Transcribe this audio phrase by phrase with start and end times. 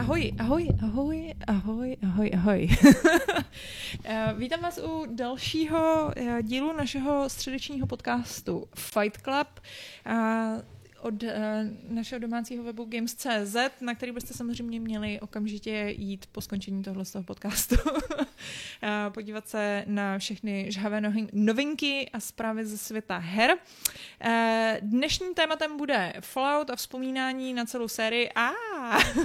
[0.00, 2.60] Ahoj, ahoj, ahoj, ahoj, ahoj, ahoj.
[4.04, 9.48] Eh, vítám vás u dalšího eh, dílu našeho středečního podcastu Fight Club.
[11.00, 11.30] Eh, od uh,
[11.88, 17.12] našeho domácího webu Games.cz, na který byste samozřejmě měli okamžitě jít po skončení tohle z
[17.12, 17.76] toho podcastu.
[17.84, 18.00] uh,
[19.14, 23.50] podívat se na všechny žhavé novinky a zprávy ze světa her.
[24.24, 24.30] Uh,
[24.80, 28.30] dnešním tématem bude Fallout a vzpomínání na celou sérii.
[28.34, 28.50] A
[29.16, 29.24] uh,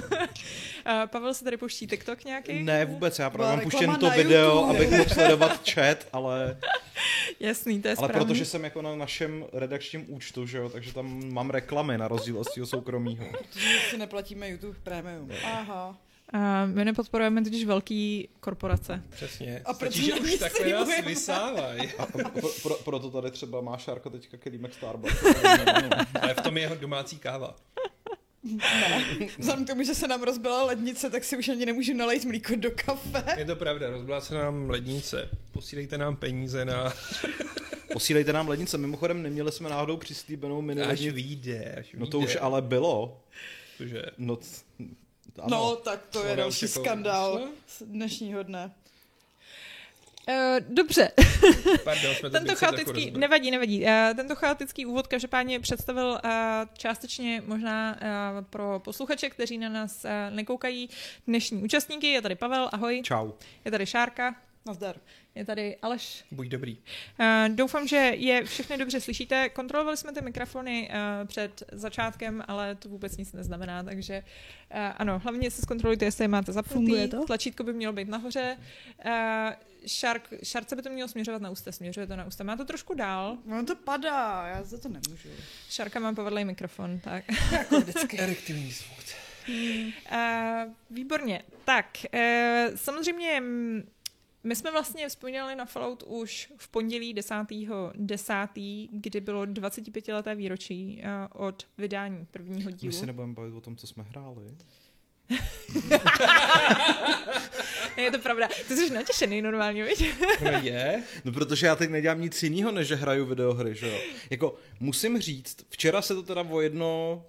[1.06, 2.62] Pavel se tady pouští TikTok nějaký?
[2.62, 4.76] Ne, vůbec, já právě mám puštěn to video, YouTube.
[4.76, 6.56] abych mohl sledovat chat, ale...
[7.40, 8.26] Jasný, to je Ale správný.
[8.26, 12.38] protože jsem jako na našem redakčním účtu, že jo, takže tam mám reklamy na rozdíl
[12.38, 13.26] od svého soukromího.
[13.26, 15.30] Protože si neplatíme YouTube Premium.
[15.44, 15.98] Aha.
[16.32, 19.02] A my nepodporujeme totiž velký korporace.
[19.10, 19.62] Přesně.
[19.64, 21.92] A proč že už takhle nás vysávají.
[21.98, 25.24] A pro, pro, proto tady třeba má Šárko teďka kelímek Starbucks.
[26.22, 27.56] Ale v tom je jeho domácí káva.
[28.44, 29.28] Ne.
[29.38, 32.56] Vzhledem k tomu, že se nám rozbila lednice, tak si už ani nemůžu nalejt mlíko
[32.56, 33.24] do kafe.
[33.36, 35.28] Je to pravda, rozbila se nám lednice.
[35.52, 36.92] Posílejte nám peníze na...
[37.92, 38.78] Posílejte nám lednice.
[38.78, 41.98] Mimochodem, neměli jsme náhodou přislíbenou mini Až vyjde, až vyjde.
[41.98, 43.20] No to už ale bylo.
[43.76, 44.02] Cože?
[44.18, 44.38] No,
[45.38, 45.48] ano.
[45.50, 48.70] no tak to je další jako skandál z dnešního dne.
[50.28, 50.34] Uh,
[50.68, 51.12] dobře.
[51.84, 53.84] Pardon, jsme Tento chaotický, nevadí, nevadí.
[53.84, 56.30] Uh, tento chaotický úvod každopádně představil uh,
[56.78, 60.88] částečně možná uh, pro posluchače, kteří na nás uh, nekoukají
[61.26, 62.06] dnešní účastníky.
[62.06, 63.02] Je tady Pavel, ahoj.
[63.04, 63.30] Čau.
[63.64, 64.34] Je tady Šárka.
[64.66, 64.96] Nazdar.
[65.34, 66.24] Je tady Aleš.
[66.30, 66.78] Buď dobrý.
[67.20, 69.48] Uh, doufám, že je všechny dobře slyšíte.
[69.48, 74.22] Kontrolovali jsme ty mikrofony uh, před začátkem, ale to vůbec nic neznamená, takže
[74.74, 77.08] uh, ano, hlavně se zkontrolujte, jestli je máte zapnutý.
[77.08, 77.24] to?
[77.24, 78.58] Tlačítko by mělo být nahoře.
[79.04, 79.12] Uh,
[79.86, 82.44] šark, šarce by to mělo směřovat na ústa, směřuje to na ústa.
[82.44, 83.38] Má to trošku dál.
[83.44, 85.28] No to padá, já za to nemůžu.
[85.70, 87.24] Šarka má povedlej mikrofon, tak.
[87.52, 88.18] jako vždycky.
[88.20, 88.96] Erektivní zvuk.
[89.48, 91.42] Uh, výborně.
[91.64, 93.42] Tak, uh, samozřejmě
[94.46, 98.34] my jsme vlastně vzpomínali na Fallout už v pondělí 10.10., 10.,
[98.90, 102.92] kdy bylo 25-leté výročí uh, od vydání prvního dílu.
[102.92, 104.44] My si nebudeme bavit o tom, co jsme hráli.
[107.96, 108.48] je to pravda.
[108.68, 110.14] Ty jsi natěšený normálně, viď?
[110.44, 111.02] No je.
[111.24, 113.98] No protože já teď nedělám nic jiného, než že hraju videohry, že jo.
[114.30, 117.24] Jako, musím říct, včera se to teda o jedno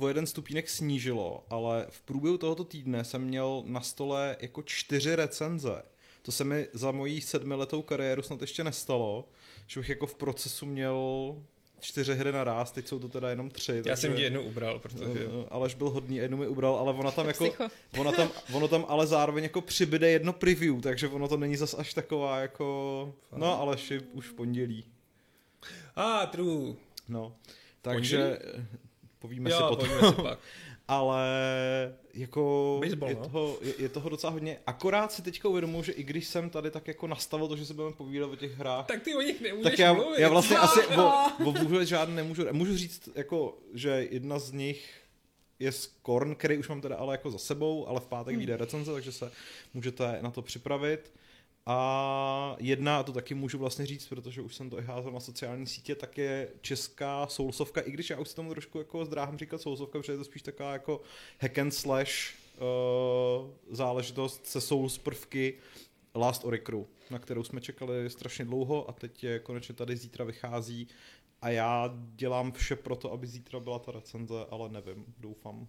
[0.00, 5.16] o jeden stupínek snížilo, ale v průběhu tohoto týdne jsem měl na stole jako čtyři
[5.16, 5.82] recenze.
[6.22, 9.28] To se mi za mojí sedmiletou kariéru snad ještě nestalo,
[9.66, 11.36] že bych jako v procesu měl
[11.80, 13.72] čtyři hry na ráz, teď jsou to teda jenom tři.
[13.72, 15.04] Já takže, jsem ti jednu ubral, protože...
[15.04, 17.50] Uh, Aleš byl hodný jednu mi ubral, ale ona tam jako...
[17.98, 21.74] ona tam, ono tam ale zároveň jako přibyde jedno preview, takže ono to není zas
[21.74, 23.14] až taková jako...
[23.36, 24.84] No, Aleši už v pondělí.
[25.96, 26.74] A, ah, true.
[27.08, 27.36] No,
[27.82, 28.38] takže...
[28.40, 28.66] Pondělí?
[29.18, 29.88] Povíme jo, si potom.
[29.88, 30.38] Povíme si pak
[30.92, 31.24] ale
[32.14, 33.22] jako Baseball, je, no?
[33.22, 34.58] toho, je, je toho docela hodně.
[34.66, 37.74] Akorát si teďka uvědomuji, že i když jsem tady tak jako nastavil to, že se
[37.74, 40.20] budeme povídat o těch hrách, tak ty o nich nemůžeš tak já, mluvit.
[40.20, 41.12] já vlastně asi o,
[41.44, 42.44] o vůbec žádný nemůžu.
[42.52, 45.00] Můžu říct, jako, že jedna z nich
[45.58, 48.38] je Skorn, který už mám teda ale jako za sebou, ale v pátek hmm.
[48.38, 49.32] vyjde recenze, takže se
[49.74, 51.12] můžete na to připravit.
[51.66, 55.20] A jedna, a to taky můžu vlastně říct, protože už jsem to i házel na
[55.20, 59.38] sociální sítě, tak je česká soulsovka, i když já už si tomu trošku jako zdráhám
[59.38, 61.00] říkat soulsovka, protože je to spíš taková jako
[61.38, 65.58] hack and slash uh, záležitost se souls prvky
[66.14, 70.88] Last Oricru, na kterou jsme čekali strašně dlouho a teď je konečně tady zítra vychází
[71.42, 75.68] a já dělám vše pro to, aby zítra byla ta recenze, ale nevím, doufám.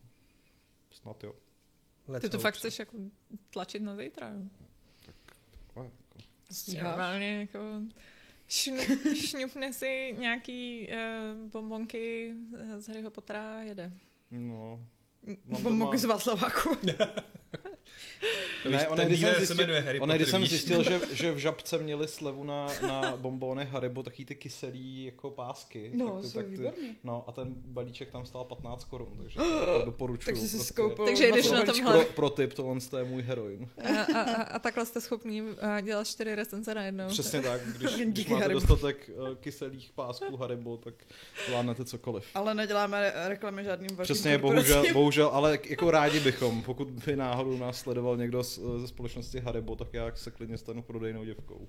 [0.92, 1.36] Snad jo.
[2.08, 2.98] Let's Ty to fakt chceš jako
[3.50, 4.34] tlačit na zítra,
[6.67, 6.88] Jako.
[6.88, 7.59] Normálně jako
[9.16, 12.34] šňupne si nějaký uh, bombonky
[12.78, 13.91] z Harryho Pottera a jede.
[14.31, 14.88] No.
[15.45, 16.78] Bombonky z Václaváku.
[18.69, 19.67] ne, ona, když jsem zjistil,
[20.00, 24.25] ona, když jsem zjistil že, že v Žabce měli slevu na, na bombóny Haribo, taky
[24.25, 25.91] ty kyselý jako pásky.
[25.94, 26.72] No, tak, jsou tak ty,
[27.03, 29.39] No a ten balíček tam stál 15 korun, takže
[29.80, 30.25] to doporučuji.
[30.25, 30.74] takže jsi prostě.
[30.74, 31.06] skoupil.
[31.06, 31.94] Takže jdeš na tomhle.
[31.94, 33.69] Pro, pro tip, tohle je můj heroin.
[33.83, 37.07] A, a, a, a takhle jste schopní uh, dělat čtyři recenze najednou.
[37.07, 38.59] Přesně tak, když, když máte Haribo.
[38.59, 40.94] dostatek uh, kyselých pásků Haribo, tak
[41.48, 42.25] zvládnete cokoliv.
[42.36, 47.57] Ale neděláme reklamy žádným vaším Přesně, bohužel, bohužel, ale jako rádi bychom, pokud by náhodou
[47.57, 51.68] nás sledoval někdo z, ze společnosti Haribo, tak já se klidně stanu prodejnou děvkou.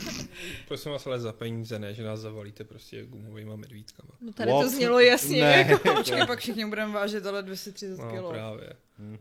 [0.68, 4.10] Prosím vás ale za peníze, ne, že nás zavalíte prostě gumovými medvídkama.
[4.20, 4.64] No tady What?
[4.64, 5.40] to znělo jasně.
[5.40, 5.66] Ne.
[5.68, 8.28] Jako, počkej, pak všichni budeme vážit ale 230 no, kg.
[8.28, 8.72] právě.
[8.98, 9.18] Hmm.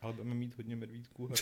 [0.00, 1.28] Ale budeme mít hodně medvídků.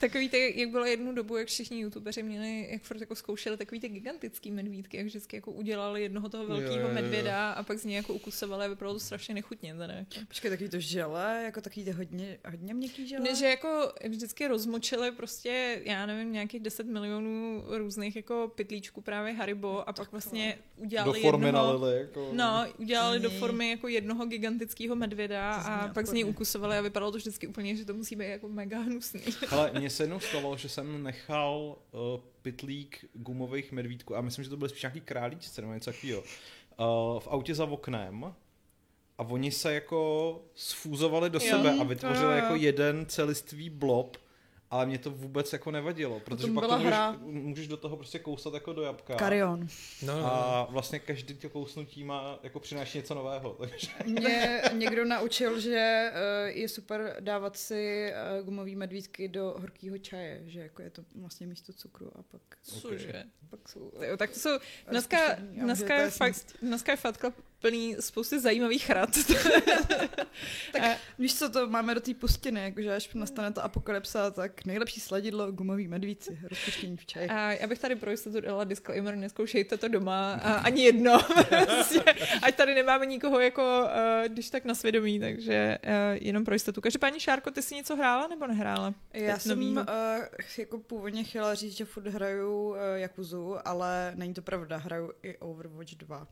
[0.00, 3.80] Takový ty, jak bylo jednu dobu, jak všichni youtubeři měli, jak furt jako zkoušeli takový
[3.80, 6.94] ty gigantický medvídky, jak vždycky jako udělali jednoho toho velkého Jo, jo, jo.
[6.94, 9.74] medvěda a pak z něj jako ukusovali a vypadalo to strašně nechutně.
[9.74, 9.94] Teda.
[9.94, 10.10] jako.
[10.28, 13.24] Počkej, takový to žele, jako takový ty hodně, hodně měkký žele?
[13.24, 19.32] Ne, že jako vždycky rozmočili prostě, já nevím, nějakých 10 milionů různých jako pytlíčků právě
[19.32, 22.00] Haribo a pak vlastně Do udělali formy jednoho, nalili.
[22.00, 22.30] Jako...
[22.32, 26.36] No, udělali do formy jako jednoho gigantického medvěda To a pak z něj odporně.
[26.50, 29.20] Ukusovali a vypadalo to vždycky úplně, že to musí být jako mega hnusný.
[29.50, 32.00] Ale mně se jednou stalo, že jsem nechal uh,
[32.42, 37.20] pytlík gumových medvídků, a myslím, že to byly spíš nějaký králíčce nebo něco takového, uh,
[37.20, 38.34] v autě za oknem
[39.18, 42.36] a oni se jako sfúzovali do Jo, sebe a to vytvořili jo.
[42.36, 44.16] jako jeden celistvý blob,
[44.70, 47.16] ale mě to vůbec jako nevadilo, protože tom pak to můžeš, hra.
[47.22, 49.14] můžeš do toho prostě kousat jako do jabka.
[49.14, 49.66] Karion.
[50.02, 50.26] No, no, no.
[50.26, 56.10] A vlastně každý to kousnutí má jako přináší něco nového, takže Mě někdo naučil, že
[56.14, 61.02] eh, je super dávat si eh, gumový medvídky do horkého čaje, že jako je to
[61.14, 63.24] vlastně místo cukru a pak, Cože?
[63.50, 63.92] pak jsou...
[64.00, 64.58] Jo, tak to jsou,
[64.90, 69.10] dneska, dneska, je to fakt, dneska je Fat Club plný spousty zajímavých rad.
[70.72, 75.00] Tak víš co, to máme do té pustiny, jakože až nastane ta apokalypsa, tak nejlepší
[75.00, 77.28] sladidlo gumový medvídci, rozpuštění v čaji.
[77.28, 81.18] A já bych tady pro jistotu dala disclaimer, neskoušejte to doma, a ani jedno.
[81.66, 82.02] prostě,
[82.42, 85.90] ať tady nemáme nikoho jako, uh, když tak na svědomí, takže uh,
[86.26, 86.80] jenom pro jistotu.
[86.80, 88.94] Každopádně, Šárko, ty jsi něco hrála nebo nehrála?
[89.12, 89.82] Já Teď jsem novýho.
[89.82, 90.24] uh,
[90.58, 95.36] jako původně chtěla říct, že furt hraju uh, Jakuzu, ale není to pravda, hraju i
[95.38, 96.26] Overwatch 2.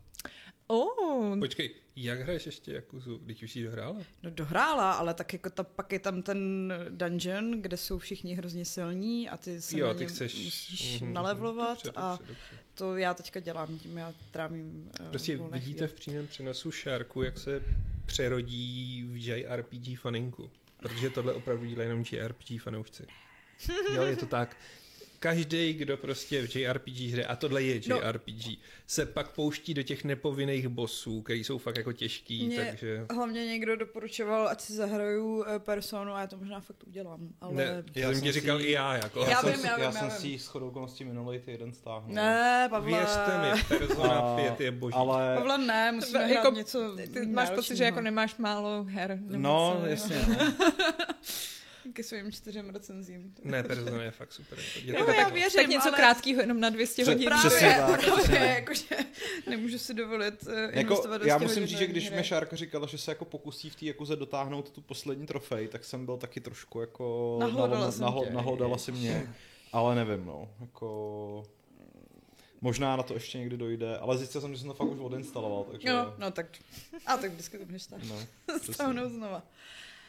[0.71, 3.97] Oh, Počkej, jak hraješ ještě Jakuzu, když už jsi dohrála?
[4.23, 8.65] No dohrála, ale tak jako ta, pak je tam ten dungeon, kde jsou všichni hrozně
[8.65, 12.59] silní a ty se jo, na ty chceš musíš mhm, nalevlovat dobře, a dobře, dobře.
[12.75, 15.89] to já teďka dělám, tím já trávím uh, Prostě vidíte chvíle.
[15.89, 17.63] v přímém přenosu šárku, jak se
[18.07, 20.51] přerodí v JRPG faninku.
[20.77, 23.07] Protože tohle opravdu dělají jenom JRPG fanoušci.
[23.95, 24.57] Jo, je to tak.
[25.21, 27.97] Každý, kdo prostě v JRPG hře, a tohle je No.
[27.97, 33.07] JRPG, se pak pouští do těch nepovinných bossů, který jsou fakt jako těžký, Mě takže...
[33.15, 37.55] Hlavně někdo doporučoval, ať si zahraju eh, personu a já to možná fakt udělám, ale...
[37.55, 39.21] Ne, Já já jsem ti říkal si- i já, jako.
[39.25, 41.73] Já jsem, vím, si- já vím, já já jsem si s chodou okolností minulý týden
[41.73, 42.15] stáhnul.
[42.15, 42.99] Ne, Pavle.
[42.99, 44.95] Věřte mi, Persona A- 5 je boží.
[44.95, 49.19] Ale, Pavle, ne, musíme hrát jako, něco ty máš pocit, že jako nemáš málo her.
[49.23, 50.37] nebo no, co, jasně, no.
[51.93, 53.35] Ke svým čtyřem recenzím.
[53.45, 54.59] Ne, Persona je fakt super.
[54.85, 57.27] Je Jo, to já tak, věřím, tak něco ale- krátkého, jenom na 200 Před- hodin.
[57.29, 58.85] Právě, Přesně tak, právě, jakože
[59.51, 62.87] nemůžu si dovolit uh, Jako, investovat 200 já musím říct, že když mi Šárka říkala,
[62.87, 66.41] že se jako pokusí v té Jakuze dotáhnout tu poslední trofej, tak jsem byl taky
[66.41, 67.37] trošku jako...
[67.41, 67.93] Nahlodala.
[68.31, 69.35] Nahlodala si mě,
[69.73, 70.49] ale nevím, no.
[70.61, 71.43] Jako...
[72.61, 75.65] Možná na to ještě někdy dojde, ale zjistil jsem, že jsem to fakt už odinstaloval,
[75.71, 75.89] takže...
[75.89, 76.47] No, no tak.
[77.07, 78.01] A tak vždycky to můžeš stát.
[78.09, 78.17] no.
[78.73, 79.43] Stáhnout znova.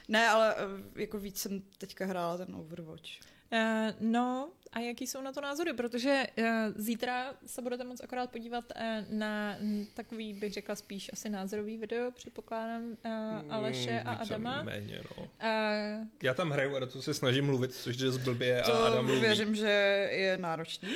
[0.09, 3.09] Ne, ale eh, jako víc jsem teďka hrála ten Overwatch.
[3.53, 3.59] Uh,
[3.99, 5.73] no, a jaký jsou na to názory?
[5.73, 6.45] Protože uh,
[6.75, 11.77] zítra se budete moc akorát podívat uh, na mm, takový, bych řekla spíš asi názorový
[11.77, 14.63] video, předpokládám, uh, Aleše a Mm, více Adama.
[14.63, 15.23] Méně, no.
[15.23, 19.05] Uh, Já tam hraju a do toho se snažím mluvit, což jde zblbě a Adam
[19.05, 19.21] mluví.
[19.21, 19.69] věřím, že
[20.11, 20.89] je náročný.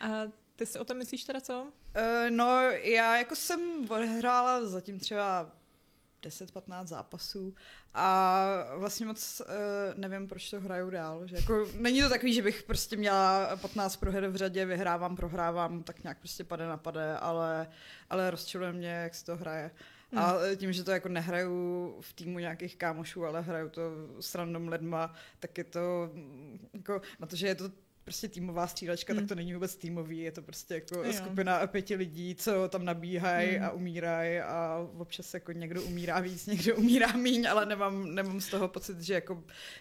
[0.00, 0.22] a
[0.56, 1.62] ty si o tom myslíš teda co?
[1.62, 3.60] Uh, no, já jako jsem
[3.90, 5.50] odehrála zatím třeba
[6.22, 7.54] 10-15 zápasů
[7.94, 8.46] a
[8.76, 11.26] vlastně moc uh, nevím, proč to hraju dál.
[11.26, 15.82] Že jako, není to takový, že bych prostě měla 15 proher v řadě, vyhrávám, prohrávám,
[15.82, 17.66] tak nějak prostě pade na pade, ale,
[18.10, 19.70] ale rozčiluje mě, jak se to hraje.
[20.16, 23.82] A tím, že to jako nehraju v týmu nějakých kámošů, ale hraju to
[24.20, 26.10] s random lidma, tak je to
[26.72, 27.70] jako na to, že je to
[28.08, 29.22] prostě týmová střílečka, Hmm.
[29.22, 31.12] tak to není vůbec týmový, je to prostě jako Jo.
[31.12, 33.64] skupina pěti lidí, co tam nabíhají Hmm.
[33.64, 38.48] a umírají a občas jako někdo umírá víc, někdo umírá míň, ale nemám, nemám z
[38.48, 39.34] toho pocit, že jako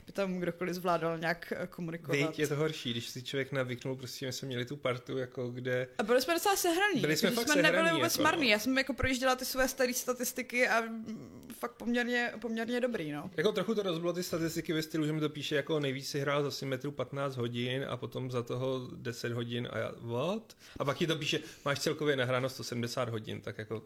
[0.06, 2.18] by tam kdokoliv zvládal nějak eh, komunikovat.
[2.18, 5.50] Víď, je to horší, když si člověk navyknul, prostě my jsme měli tu partu, jako
[5.50, 5.88] kde...
[5.98, 7.02] A byli jsme docela sehraný.
[7.02, 8.44] Byli jsme Jako, že fakt jsme nebyli sehraný, vůbec jako, marný.
[8.46, 8.52] no.
[8.52, 13.32] Já jsem jako projížděla ty své staré statistiky a mm, fakt poměrně, poměrně dobrý, no.
[13.38, 16.20] Jako trochu to rozbilo ty statistiky ve stylu, že mi to píše jako nejvíc si
[16.20, 20.58] hrál za symetru 15 hodin a potom za toho 10 hodin a já, what?
[20.80, 23.84] A pak ti to píše, máš celkově nahráno 170 hodin, tak jako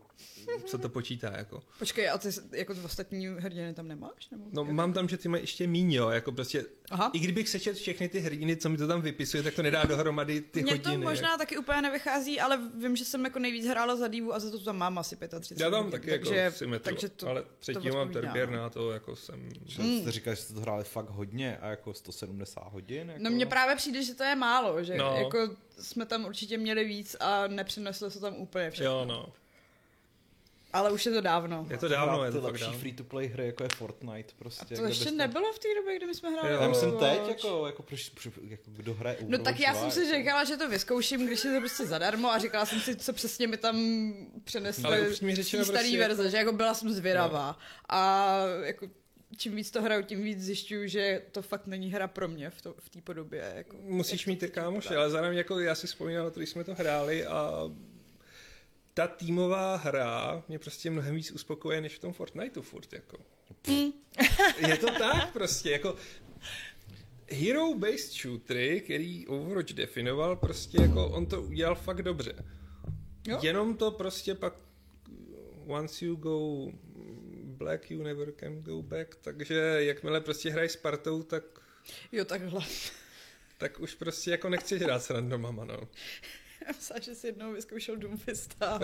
[0.66, 1.64] co to počítá, jako.
[1.80, 4.30] Počkej, a ty jako ostatní hrdiny tam nemáš?
[4.32, 7.10] Nebo No mám tam, že ty mají ještě míň, jo, jako prostě, Aha.
[7.14, 10.42] i kdybych sečet všechny ty hrdiny, co mi to tam vypisuje, tak to nedá dohromady
[10.42, 10.96] ty Mně hodiny.
[10.96, 14.40] to možná taky úplně nevychází, ale vím, že jsem jako nejvíc hrála za dívu a
[14.40, 15.64] za to tam mám asi 35.
[15.66, 18.58] Já tam hodin, taky takže, jako symetru, takže to, ale předtím to mám terbier no.
[18.58, 19.50] na to, jako jsem...
[19.66, 20.02] Že Mm.
[20.02, 23.10] jste říkali, že jste to hráli fakt hodně a jako 170 hodin.
[23.10, 23.24] Jako...
[23.24, 25.16] No mně právě přijde, že to je málo, že No.
[25.18, 28.92] jako jsme tam určitě měli víc a nepřineslo se tam úplně všechno.
[28.92, 29.34] Jo, no.
[30.74, 31.68] Ale už je to dávno.
[31.70, 32.80] Je to dávno, je to fakt lepší dávno.
[32.80, 34.34] free-to-play hry, jako je Fortnite.
[34.38, 36.54] Prostě, A to ještě byste- nebylo v té době, kdy my jsme hráli.
[36.54, 39.92] Já myslím teď, jako, jako, proč, proč, jako kdo hraje No tak já 2, jsem
[39.92, 43.14] si říkala, že to vyzkouším, když je to prostě zadarmo a říkala jsem si, co
[43.14, 43.76] přesně mi tam
[44.52, 47.58] té starý prostě- verze, že jako byla jsem zvědavá.
[47.90, 48.88] A jako
[49.38, 52.62] čím víc to hraju, tím víc zjišťuju, že to fakt není hra pro mě v,
[52.62, 53.54] to, v té podobě.
[53.56, 56.50] Jako, Musíš mít ty teď kámoše, ale zároveň jako já si vzpomínám na to, když
[56.50, 57.52] jsme to hráli a
[58.94, 63.18] ta týmová hra mě prostě mnohem víc uspokojuje, než v tom Fortniteu furt, jako.
[63.68, 63.92] Mm.
[64.68, 65.96] Je to tak prostě, jako
[67.28, 72.34] hero-based shootery, který Overwatch definoval, prostě jako on to udělal fakt dobře.
[73.28, 73.40] Jo.
[73.42, 74.54] Jenom to prostě pak
[75.68, 76.72] once you go
[77.44, 81.44] black, you never can go back, takže jakmile prostě hraješ s partou, tak
[82.12, 82.62] Jo, takhle.
[83.58, 85.88] tak už prostě jako nechceš hrát s randomama, no.
[86.68, 88.80] Já myslela, že jsi jednou vyzkoušel Doomfista.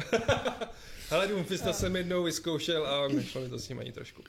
[1.10, 4.24] Hele, Doomfista jsem jednou vyzkoušel a nešlo mi to s ním ani trošku.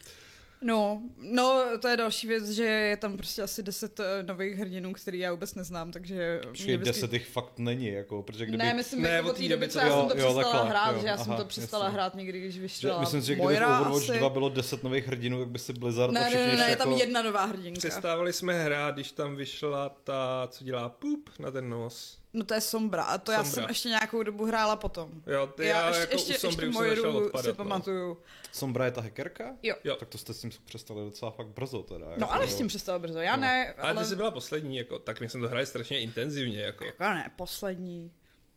[0.63, 4.93] No, no, to je další věc, že je tam prostě asi deset eh, nových hrdinů,
[4.93, 6.41] který já vůbec neznám, takže...
[6.49, 8.59] Počkej, vždycky- deset jich fakt není, jako, protože kdyby...
[8.65, 10.71] Ne, myslím, Ne, ne, od té doby, co- já Jo, jsem to jo, přestala takhle,
[10.71, 11.95] hrát, jo, že já jsem aha, to přestala jasně.
[11.95, 14.19] hrát někdy, když vyšla myslím si, že kdyby v Overwatch asi.
[14.19, 16.65] 2 bylo 10 nových hrdinů, tak by si Blizzard a Ne, ne, všichni ne, ne,
[16.65, 16.83] je jako...
[16.83, 17.79] tam jedna nová hrdinka.
[17.79, 22.18] Přestávali jsme hrát, když tam vyšla ta, co dělá pup na ten nos.
[22.33, 23.53] No to je Sombra a to já Sombra.
[23.63, 25.11] jsem ještě nějakou dobu hrála potom.
[25.27, 27.45] Jo, ty já, já jako ještě, u ještě, Sombry ještě už jsem začal Moiru odpadat.
[27.45, 27.55] si no.
[27.55, 28.19] pamatuju.
[28.53, 29.57] Sombra je ta hackerka?
[29.63, 29.75] Jo.
[29.85, 29.97] Jo.
[29.97, 32.07] Tak to jste s tím přestali docela fakt brzo teda.
[32.07, 33.43] No jako, ale s tím přestala brzo, já No.
[33.43, 34.03] ne, Ale ale...
[34.03, 36.85] ty jsi byla poslední, jako, tak my jsme to hráli strašně intenzivně, jako.
[36.85, 38.13] Jako ne, poslední.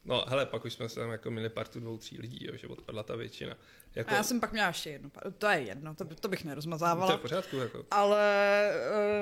[0.05, 2.67] No, hele, pak už jsme se tam jako měli partu dvou, tří lidí, jo, že
[2.67, 3.57] odpadla ta většina.
[3.95, 6.39] Jako, A já jsem pak měla ještě jednu, to je jedno, to, by- to bych
[6.41, 7.17] to je nerozmazávala.
[7.17, 7.85] v pořádku, jako.
[7.91, 8.69] Ale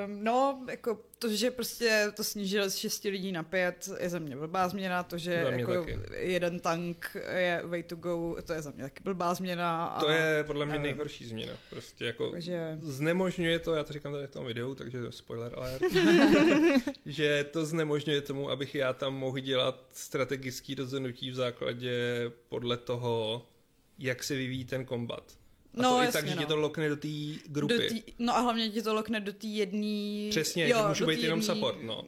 [0.03, 4.19] ehm, no, jako to, že prostě to snížili z 6 lidí na 5, je za
[4.19, 5.03] mě blbá změna.
[5.03, 5.99] To, že jako taky.
[6.11, 9.85] jeden tank je way to go, to je za mě taky blbá změna.
[9.85, 11.53] A, To je podle mě nejhorší změna.
[11.69, 15.81] Prostě jako Takže- znemožňuje to, já to říkám tady v tom videu, takže spoiler alert,
[17.05, 21.95] že to znemožňuje tomu, abych já tam mohl dělat strategický rozhodnutí v základě
[22.49, 23.45] podle toho,
[23.99, 25.23] jak se vyvíjí ten kombat.
[25.77, 26.41] A No, to i jasně, tak, že no.
[26.41, 27.07] tě to lokne do té
[27.47, 27.73] grupy.
[27.77, 30.29] Do tý, no a hlavně ti to lokne do té jedné...
[30.29, 32.03] Přesně, že můžu být jenom support, no.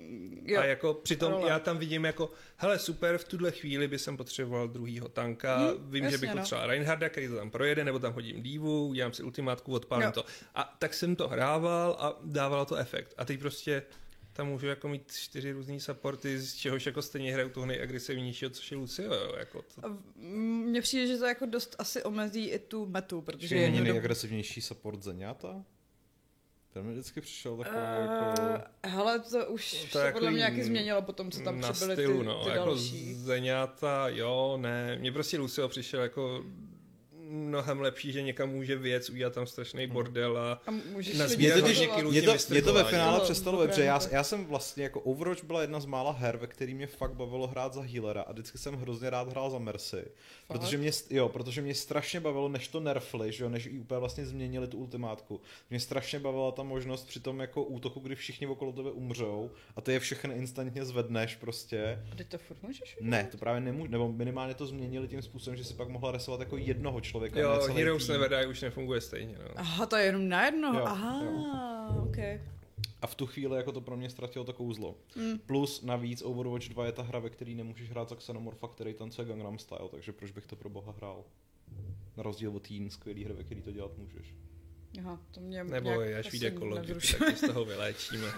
[0.45, 0.61] Jo.
[0.61, 1.49] A jako přitom role.
[1.49, 5.91] já tam vidím jako, hele super, v tuhle chvíli by jsem potřeboval druhýho tanka, Hmm,
[5.91, 6.41] vím, jasně, že bych no.
[6.41, 10.11] potřeboval Reinharda, který to tam projede, nebo tam hodím dívu, udělám si ultimátku, odpálím Jo.
[10.11, 10.25] to.
[10.55, 13.13] A tak jsem to hrával a dávalo to efekt.
[13.17, 13.83] A teď prostě
[14.33, 18.71] tam můžu jako mít čtyři různý supporty, z čehož jako stejně hraju toho nejagresivnějšího, což
[18.71, 19.81] je Lucio, jo, jako to.
[20.15, 23.83] Mně přijde, že to jako dost asi omezí i tu metu, protože není jednu dobu-
[23.83, 25.65] nejagresivnější support Zeňata?
[26.73, 28.41] Ten mi vždycky přišel takový jako...
[28.83, 31.61] Eh, Hele, to už To je se podle jako mě nějaký změnilo potom, co tam
[31.61, 33.13] přibyly ty, no, ty jako další.
[33.13, 36.43] Zeňáta, jo, ne, mně prostě Lucio přišel jako
[37.31, 41.33] mnohem lepší, že někam může věc, udělat tam strašný bordel a A můžeš Na lidi
[41.35, 41.95] sbírat Mě, totiž, sledovat.
[41.95, 42.11] hodně kilů.
[42.11, 43.83] mě, to, mě to ve finále přestalo dobře.
[43.83, 47.13] Já, já jsem vlastně jako Overwatch byla jedna z mála her, ve který mě fakt
[47.13, 50.05] bavilo hrát za healera a vždycky jsem hrozně rád hrál za Mercy.
[50.47, 53.99] Protože mě, jo, protože mě strašně bavilo, než to nerfli, že jo, než i úplně
[53.99, 55.41] vlastně změnili tu ultimátku.
[55.69, 59.81] Mě strašně bavila ta možnost při tom jako útoku, kdy všichni okolo tebe umřou a
[59.81, 61.99] ty je všechny instantně zvedneš prostě.
[62.11, 62.97] A Teď to furt můžeš?
[63.01, 66.39] Ne, to právě nemůžu, nebo minimálně to změnili tím způsobem, že si pak mohla resovat
[66.39, 67.20] jako jednoho člověka.
[67.29, 68.13] Ne jo, celý Heroes tým.
[68.13, 69.45] Never Die už nefunguje stejně, no.
[69.55, 70.73] Aha, to je jenom na jedno.
[70.73, 71.21] Jo, Aha,
[72.03, 72.17] ok.
[73.01, 74.95] A v tu chvíli jako to pro mě ztratilo to kouzlo.
[75.15, 75.39] Mm.
[75.39, 79.27] Plus navíc Overwatch 2 je ta hra, ve které nemůžeš hrát za Xenomorpha, který tancuje
[79.27, 81.23] Gangnam Style, takže proč bych to pro boha hrál?
[82.17, 84.35] Na rozdíl od jiný skvělý hry, ve který to dělat můžeš.
[84.99, 87.19] Aha, to mě Nebo nějak až vyjde nevzrušuje.
[87.19, 88.27] tak z toho vyléčíme.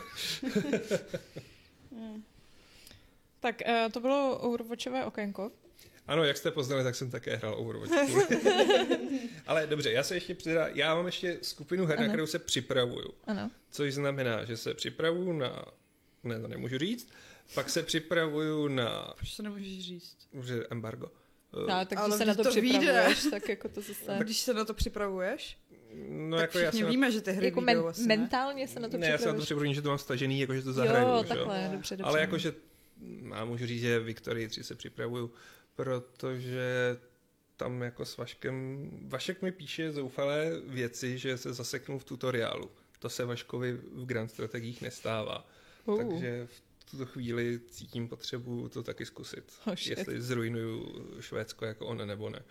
[3.39, 5.51] Tak uh, to bylo Overwatchové okénko.
[6.07, 7.91] Ano, jak jste poznali, tak jsem také hrál Overwatch.
[9.47, 12.13] Ale dobře, já se ještě přidá, já mám ještě skupinu her, na Ano.
[12.13, 13.13] kterou se připravuju.
[13.27, 13.51] Ano.
[13.71, 15.65] Což znamená, že se připravuju na,
[16.23, 17.09] ne, to nemůžu říct,
[17.55, 20.17] pak se připravuju na, Proč to nemůžeš říct?
[20.43, 21.07] že embargo.
[21.53, 22.77] Eh, No, tak Ale když se na to, to vyjde.
[22.79, 24.17] připravuješ, tak jako to zase...
[24.19, 25.57] Když se na to připravuješ,
[26.09, 28.17] No, tak jako já všichni na, víme, že ty hry Jako men- asi, ne?
[28.17, 29.45] mentálně se na to ne, já se na to připravuješ.
[29.45, 31.07] připravuju, že to mám stažený, jako že to zahraju.
[31.07, 32.03] jo, takhle, dobře, dobře.
[32.09, 32.53] Ale jakože,
[33.35, 35.31] já můžu říct, že Victory 3 se připravuju,
[35.75, 36.97] protože
[37.57, 42.71] tam jako s Vaškem, Vašek mi píše zoufalé věci, že se zaseknu v tutoriálu.
[42.99, 45.47] To se Vaškovi v Grand Strategiích nestává.
[45.85, 45.97] Uh.
[45.97, 49.53] Takže v tuto chvíli cítím potřebu to taky zkusit.
[49.65, 49.97] Oh, shit.
[49.97, 52.41] jestli zrujnuju Švédsko jako on nebo ne.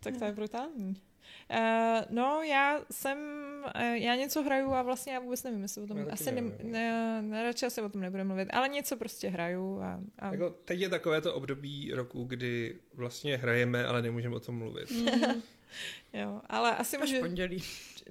[0.00, 0.96] Tak to je brutální.
[1.50, 1.56] Uh,
[2.10, 3.18] no, já jsem,
[3.76, 6.32] uh, já něco hraju a vlastně já vůbec nevím, jestli o tom, Já asi ne,
[6.32, 6.72] nevím.
[6.72, 10.50] ne, ne, radši asi o tom nebudu mluvit, ale něco prostě hraju a, a Jako,
[10.50, 14.92] teď je takové to období roku, kdy vlastně hrajeme, ale nemůžeme o tom mluvit.
[16.12, 17.62] jo, ale asi Až můžu, pondělí.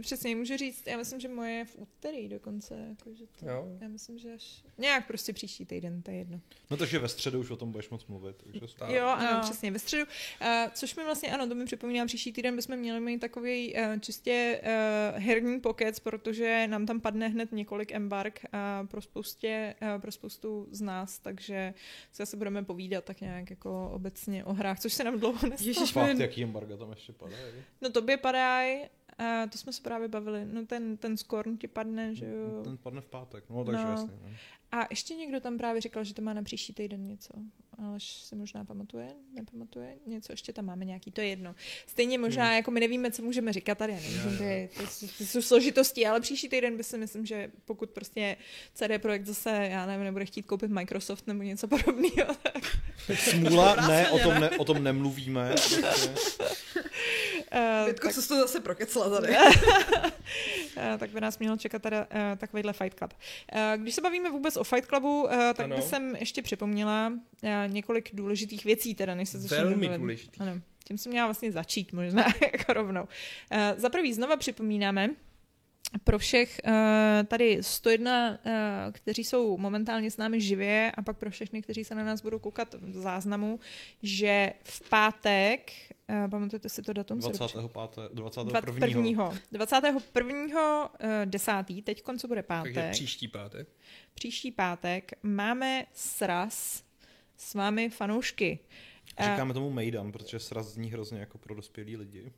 [0.01, 3.77] Přesně můžu říct, já myslím, že moje je v úterý dokonce, jakože to, Jo.
[3.81, 6.39] já myslím, že až, nějak prostě příští týden, to je jedno.
[6.69, 8.43] No takže ve středu už o tom budeš moc mluvit.
[8.43, 8.89] Takže Tak.
[8.89, 9.37] Jo, ano, No.
[9.37, 9.41] no.
[9.43, 10.03] přesně, ve středu.
[10.41, 13.99] Uh, což mi vlastně, ano, to mi připomíná, příští týden bychom měli mít takový uh,
[13.99, 18.39] čistě uh, herní pokec, protože nám tam padne hned několik embark
[18.81, 21.73] uh, pro, spoustě, uh, pro spoustu z nás, takže
[22.11, 25.69] se asi budeme povídat tak nějak jako obecně o hrách, což se nám dlouho nestalo.
[25.69, 27.53] Ježiš, Fakt, jaký embarga tam ještě padají.
[27.81, 28.81] No tobě padají,
[29.19, 32.61] uh, to jsme se právě bavili, no ten, ten Scorn ti padne, že jo.
[32.63, 33.91] Ten padne v pátek, no takže No.
[33.91, 34.13] jasně.
[34.23, 34.29] No.
[34.71, 37.33] A ještě někdo tam právě říkal, že to má na příští týden něco.
[37.77, 41.55] Aleš si možná pamatuje, nepamatuje, něco ještě tam máme nějaký, to je jedno.
[41.87, 42.55] Stejně možná, hmm.
[42.55, 46.49] jako my nevíme, co můžeme říkat tady, nemůžeme, ty, ty, ty, jsou složitosti, ale příští
[46.49, 48.37] týden by si myslím, že pokud prostě
[48.73, 52.77] CD Projekt zase, já nevím, nebude chtít koupit Microsoft nebo něco podobného, tak,
[53.15, 55.55] Smůla, ne, o tom, ne, o tom nemluvíme.
[57.53, 59.35] uh, Větko, co jsi to zase prokecla tady?
[60.77, 63.13] Eh, tak by nás měl čekat teda uh, takovýhle Fight Club.
[63.55, 65.75] Uh, když se bavíme vůbec o Fight Clubu, uh, tak Ano.
[65.75, 69.97] by jsem ještě připomněla uh, několik důležitých věcí, teda než se začneme Velmi bavit.
[69.99, 70.39] důležitý.
[70.39, 73.01] Ano, tím jsem měla vlastně začít možná jako rovnou.
[73.03, 75.09] Uh, za prvý znova připomínáme,
[76.03, 76.71] pro všech uh,
[77.27, 78.51] tady 101, uh,
[78.91, 82.39] kteří jsou momentálně s námi živě a pak pro všechny, kteří se na nás budou
[82.39, 83.59] koukat v záznamu,
[84.03, 85.71] že v pátek,
[86.09, 87.19] uh, pamatujete si to datum?
[87.19, 87.71] 25.
[88.13, 88.61] 21.
[88.61, 89.33] 21.
[89.51, 90.89] 21.
[90.99, 91.51] eh, 10.
[91.83, 93.67] teď co bude pátek, Takže příští pátek.
[94.13, 96.83] příští pátek, máme sraz
[97.37, 98.59] s vámi fanoušky.
[99.17, 102.31] Eh, Říkáme tomu Mejdan, protože sraz zní hrozně jako pro dospělí lidi.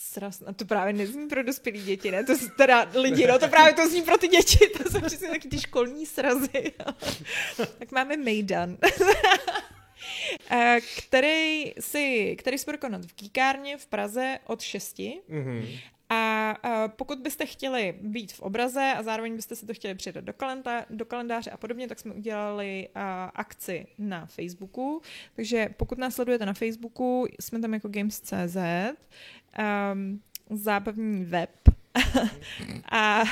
[0.00, 2.24] Sraz, a to právě nezní pro dospělý děti, ne?
[2.24, 5.48] To teda lidi, no to právě to zní pro ty děti, to jsou přesně taky
[5.48, 6.72] ty školní srazy.
[7.78, 8.76] tak máme Mejdan.
[10.50, 14.98] Eh, který, si, který bude konat v Kýkárně v Praze od 6.
[15.28, 15.68] Mhm.
[16.10, 16.54] A
[16.96, 20.84] pokud byste chtěli být v obraze a zároveň byste si to chtěli přidat do, kalenda,
[20.90, 22.88] do kalendáře a podobně, tak jsme udělali
[23.34, 25.02] akci na Facebooku.
[25.36, 28.56] Takže pokud nás sledujete na Facebooku, jsme tam jako Games.cz,
[29.92, 31.50] um, zábavní web.
[32.92, 33.24] a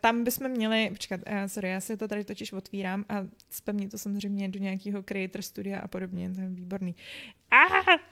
[0.00, 4.48] tam bychom měli, počkat, sorry, já si to tady totiž otvírám a spevní to samozřejmě
[4.48, 6.94] do nějakého creator studia a podobně, to je výborný.
[7.50, 8.11] Ah!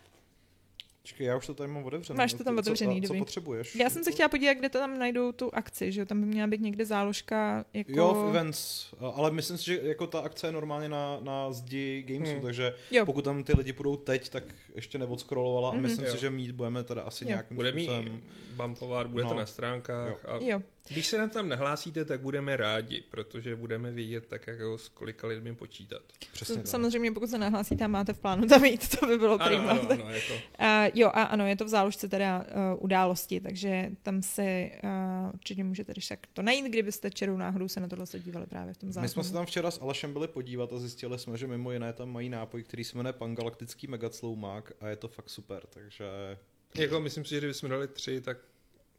[1.02, 2.16] Počkej, já už to tady mám otevřené.
[2.18, 3.76] Máš to tam Co- otevřený, co, co potřebuješ?
[3.76, 6.06] Já jsem se chtěla podívat, kde to tam najdou tu akci, že jo?
[6.06, 7.92] tam by měla být někde záložka jako...
[7.94, 12.04] Jo, v events, ale myslím si, že jako ta akce je normálně na, na zdi
[12.08, 12.42] Gamesu, Hmm.
[12.42, 13.06] takže Jo.
[13.06, 15.82] pokud tam ty lidi půjdou teď, tak ještě neodscrollovala a Mhm.
[15.82, 16.12] myslím Jo.
[16.12, 17.28] si, že mít budeme teda asi Jo.
[17.28, 17.90] nějakým Bude mít
[18.56, 19.36] bumpovat, bude to No.
[19.36, 20.24] na stránkách.
[20.24, 24.78] A Jo, když se nám tam nahlásíte, tak budeme rádi, protože budeme vědět tak, jako
[24.78, 26.02] s kolika lidmi počítat.
[26.32, 26.66] Přesně tak.
[26.66, 29.70] samozřejmě pokud se nahlásíte a máte v plánu tam jít, to by bylo Ano, prima.
[29.70, 30.34] ano, ano, jako.
[30.34, 30.38] Uh,
[30.94, 32.38] jo, a ano, je to v záložce teda
[32.74, 34.90] uh, události, takže tam se uh,
[35.34, 38.74] určitě můžete když tak to najít, kdybyste čerou náhodou se na tohle se dívali právě
[38.74, 39.04] v tom záznamu.
[39.04, 41.92] My jsme se tam včera s Alešem byli podívat a zjistili jsme, že mimo jiné
[41.92, 46.04] tam mají nápoj, který se jmenuje Pangalaktický Megatsloumák a je to fakt super, takže...
[46.74, 48.38] jako myslím si, že kdybychom dali tři, tak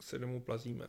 [0.02, 0.88] se domů plazíme.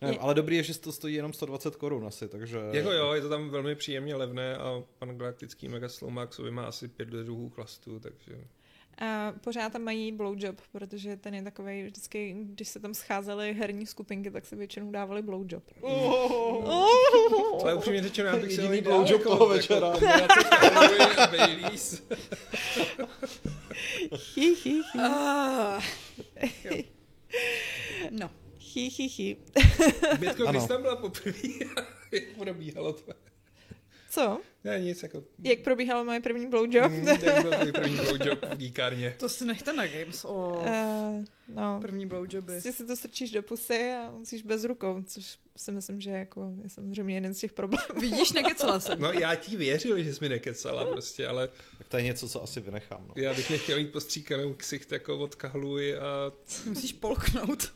[0.00, 2.58] Nevím, Je- ale dobrý je, že to stojí jenom 120 korun asi, takže...
[2.72, 6.88] Jako jo, je to tam velmi příjemně levné a pan galaktický megaslomák sobě má asi
[6.88, 8.32] pět druhů chlastů, takže...
[8.98, 13.86] A pořád tam mají blowjob, protože ten je takový vždycky, když se tam scházely herní
[13.86, 15.62] skupinky, tak se většinou dávali blowjob.
[17.62, 19.92] Ale upřímně řečeno, já bych si Jediný blowjob jako, toho jako večera.
[24.34, 24.80] chy.
[24.98, 25.80] Ah.
[28.10, 28.30] No.
[28.76, 29.36] Chy, chy, chy.
[30.18, 31.38] Bětko, když jsi tam byla poprvé,
[32.12, 33.12] jak probíhalo to?
[34.10, 34.40] Co?
[34.64, 35.22] Ne, nic, jako...
[35.44, 36.92] Jak probíhalo moje první blowjob?
[36.92, 39.14] Mm, Jak byl tvůj první blowjob v díkárně?
[39.18, 42.52] To si nechte na Games o Uh, no, první blowjoby.
[42.52, 46.52] prostě si to strčíš do pusy a musíš bez rukou, což si myslím, že jako
[46.62, 48.00] je samozřejmě jeden z těch problémů.
[48.00, 49.00] Vidíš, nekecela jsem.
[49.00, 52.42] No já ti věřil, že jsi mi nekecala prostě, ale Tak to je něco, co
[52.42, 53.04] asi vynechám.
[53.08, 53.14] No.
[53.16, 56.32] já bych nechtěl mít postříkanou ksicht jako od kahluji a
[56.66, 57.72] Musíš polknout.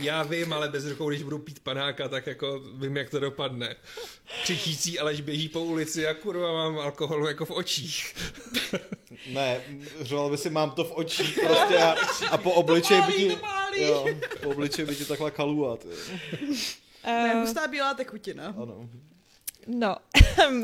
[0.00, 3.76] Já vím, ale bez rukou, když budu pít panáka, tak jako vím, jak to dopadne.
[4.42, 8.14] Křičící Aleš běží po ulici a kurva mám alkoholu jako v očích.
[9.32, 9.60] Ne,
[10.00, 11.94] řval by si, mám to v očích prostě a,
[12.30, 13.38] a po obličeji by ti...
[13.76, 14.06] Jo,
[14.42, 15.84] po obličeji by ti takhle kaluat.
[15.84, 15.92] Ne,
[17.08, 18.54] Uh, hustá bílá tekutina.
[18.62, 18.88] Ano.
[19.66, 19.96] No.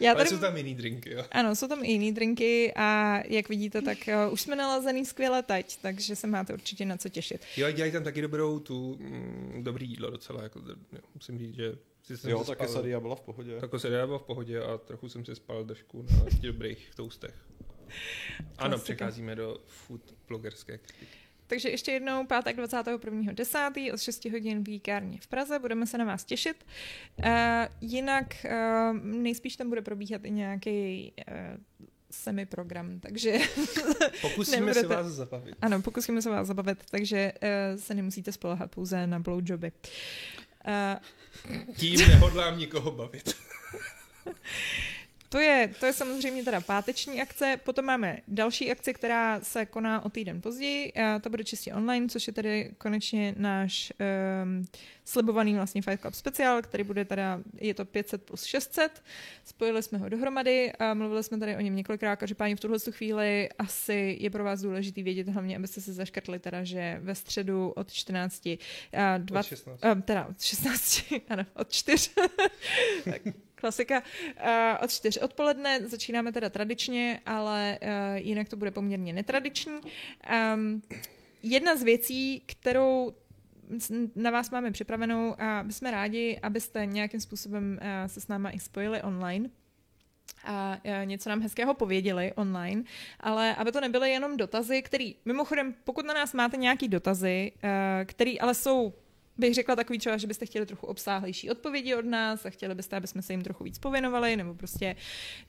[0.00, 0.30] Já Ale tady...
[0.30, 1.24] jsou tam jiný drinky, jo.
[1.30, 5.42] Ano, jsou tam i jiný drinky a jak vidíte, tak uh, už jsme nalazený skvěle
[5.42, 7.44] teď, takže se máte určitě na co těšit.
[7.56, 10.58] Jo, dělají tam taky dobrou tu, mm, dobrý jídlo docela, jako,
[10.92, 13.60] jo, musím říct, že si jsem Jo, taky Sadia byla v pohodě.
[13.60, 17.34] Tak se byla v pohodě a trochu jsem si spal trošku na těch dobrých toustech.
[18.58, 18.84] Ano, Klasika.
[18.84, 21.18] přecházíme do food blogerské kritiky.
[21.50, 23.92] Takže ještě jednou pátek 21.10.
[23.94, 26.66] od 6 hodin v jíkárně v Praze, budeme se na vás těšit.
[27.18, 27.26] Uh,
[27.80, 31.34] jinak uh, nejspíš tam bude probíhat i nějaký uh,
[32.10, 33.38] semiprogram, takže
[34.20, 35.54] Pokusíme se Nebudete- vás zabavit.
[35.62, 39.72] ano, pokusíme se vás zabavit, takže uh, se nemusíte spolehat pouze na blowjoby.
[40.66, 43.34] Uh, Tím nehodlám nikoho bavit.
[45.32, 50.04] To je, to je samozřejmě teda páteční akce, potom máme další akci, která se koná
[50.04, 53.92] o týden později, a to bude čistě online, což je tedy konečně náš
[54.42, 54.64] um,
[55.04, 59.02] slibovaný vlastně Fight Club speciál, který bude teda, je to 500 plus 600,
[59.44, 62.92] spojili jsme ho dohromady a mluvili jsme tady o něm několikrát, každopádně v tuhle tu
[62.92, 67.70] chvíli asi je pro vás důležitý vědět, hlavně abyste se zaškrtli teda, že ve středu
[67.70, 69.84] od 14 a Od 20, 16.
[69.94, 72.10] Um, teda od 16, ano, od 4.
[73.60, 74.00] Klasika.
[74.00, 79.72] Uh, od 4 odpoledne začínáme teda tradičně, ale uh, jinak to bude poměrně netradiční.
[80.54, 80.82] Um,
[81.42, 83.12] jedna z věcí, kterou
[84.16, 88.50] na vás máme připravenou a my jsme rádi, abyste nějakým způsobem uh, se s náma
[88.50, 89.50] i spojili online
[90.44, 92.82] a eh, něco nám hezkého pověděli online,
[93.20, 98.04] ale aby to nebyly jenom dotazy, který, mimochodem, pokud na nás máte nějaký dotazy, eh,
[98.04, 98.92] který ale jsou
[99.40, 102.96] bych řekla takový třeba, že byste chtěli trochu obsáhlejší odpovědi od nás a chtěli byste,
[102.96, 104.96] aby jsme se jim trochu víc pověnovali, nebo prostě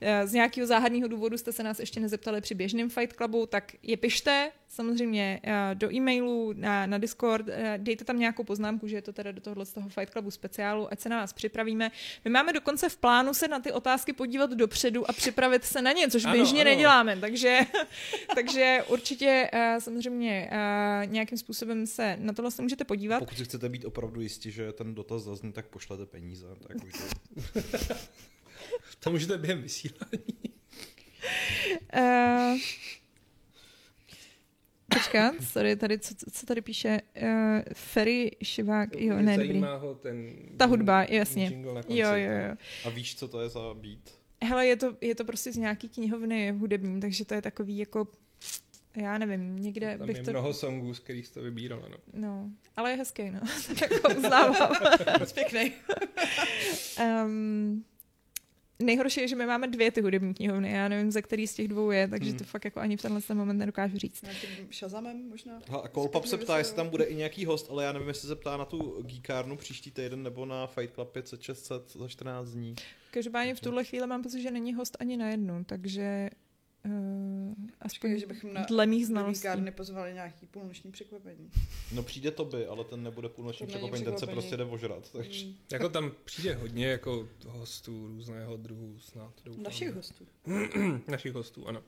[0.00, 3.72] eh, z nějakého záhadného důvodu jste se nás ještě nezeptali při běžném Fight Clubu, tak
[3.82, 8.96] je pište samozřejmě eh, do e-mailu, na, na Discord, eh, dejte tam nějakou poznámku, že
[8.96, 11.90] je to teda do tohohle z toho Fight Clubu speciálu, ať se na vás připravíme.
[12.24, 15.92] My máme dokonce v plánu se na ty otázky podívat dopředu a připravit se na
[15.92, 16.70] ně, což Ano, běžně ano.
[16.70, 17.58] neděláme, takže,
[18.34, 20.50] takže určitě samozřejmě
[21.04, 23.18] nějakým způsobem se na tohle se můžete podívat.
[23.18, 26.46] Pokud si chcete být opravdu jistí, že ten dotaz zazní, tak pošlete peníze.
[26.68, 27.94] Tak už to...
[28.98, 30.34] To můžete během vysílání.
[31.96, 32.58] Uh,
[34.94, 37.00] počkat, sorry, tady, co, co tady píše?
[37.22, 37.28] Uh,
[37.74, 39.48] Ferry Šivák, jo, ne, dobrý.
[39.48, 40.32] Zajímá ho ten...
[40.56, 41.50] Ta hudba, jasně.
[41.50, 41.98] konci.
[41.98, 42.56] Jo, jo, jo.
[42.84, 44.22] A víš, co to je za beat?
[44.42, 48.08] Hele, je to, je to prostě z nějaký knihovny hudební, takže to je takový jako,
[48.96, 50.30] já nevím, někde Tam bych je to...
[50.30, 51.96] mnoho songů, z kterých jsi to vybíral, no.
[52.14, 53.40] No, ale je hezký, no.
[53.80, 54.72] tak ho uznávám.
[55.20, 55.72] Moc pěkný.
[57.24, 57.84] um,
[58.78, 61.68] nejhorší je, že my máme dvě ty hudební knihovny, já nevím, ze který z těch
[61.68, 62.38] dvou je, takže Hmm.
[62.38, 64.22] to fakt jako ani v tenhle ten moment nedokážu říct.
[64.22, 65.60] Nějakým Shazamem možná.
[65.68, 68.28] Ha, a Kolpap se ptá, jestli tam bude i nějaký host, ale já nevím, jestli
[68.28, 72.48] se ptá na tu geekárnu příští týden nebo na Fight Club 500 600 za 14
[72.48, 72.74] dní.
[73.10, 76.30] Každopádně v tuhle chvíli mám pocit, že není host ani na jednu, takže
[76.84, 79.38] uh, aspoň že bychom na dle mých znalostí.
[79.38, 81.50] výkárny pozvali nějaký půlnoční překvapení.
[81.92, 85.12] No přijde to by, ale ten nebude půlnoční překvapení, ten se prostě jde ožrat.
[85.12, 85.46] Takže...
[85.46, 85.54] Mm.
[85.72, 89.32] Jako tam přijde hodně jako hostů různého druhu snad.
[89.44, 89.62] Doufám.
[89.62, 90.26] Našich hostů.
[91.08, 91.82] Našich hostů, ano.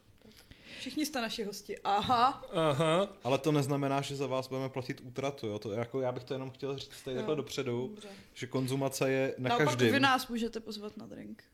[0.78, 1.78] Všichni jste naši hosti.
[1.78, 2.44] Aha.
[2.52, 3.08] Aha.
[3.24, 5.46] Ale to neznamená, že za vás budeme platit útratu.
[5.46, 5.58] Jo?
[5.58, 8.08] To, jako, já bych to jenom chtěl říct tady takhle dopředu, Dobře.
[8.34, 9.92] že konzumace je na Naopak každém.
[9.92, 11.44] vy nás můžete pozvat na drink.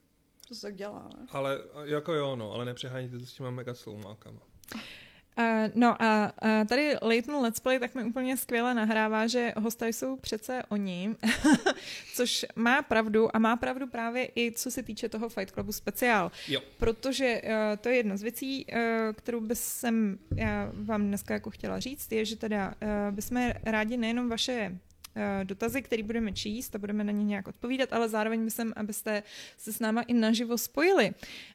[0.51, 1.27] To se tak dělá, ne?
[1.31, 4.41] Ale jako jo, no, ale nepřeháníte to s těma mega sloumákama.
[5.39, 9.89] Uh, no a uh, tady Leighton Let's Play tak mi úplně skvěle nahrává, že hosté
[9.89, 11.17] jsou přece oni,
[12.15, 16.31] což má pravdu a má pravdu právě i co se týče toho Fight Clubu speciál.
[16.49, 16.61] Jo.
[16.79, 18.79] Protože uh, to je jedna z věcí, uh,
[19.13, 23.97] kterou bych jsem já vám dneska jako chtěla říct, je, že teda uh, bychom rádi
[23.97, 24.79] nejenom vaše
[25.45, 29.23] dotazy, které budeme číst a budeme na ně nějak odpovídat, ale zároveň bychom, abyste
[29.57, 31.11] se s náma i naživo spojili.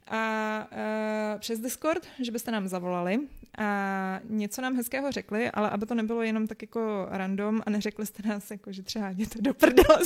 [0.07, 3.19] A uh, přes Discord, že byste nám zavolali
[3.57, 8.05] a něco nám hezkého řekli, ale aby to nebylo jenom tak jako random a neřekli
[8.05, 9.99] jste nás jako, že třeba jděte do prdele.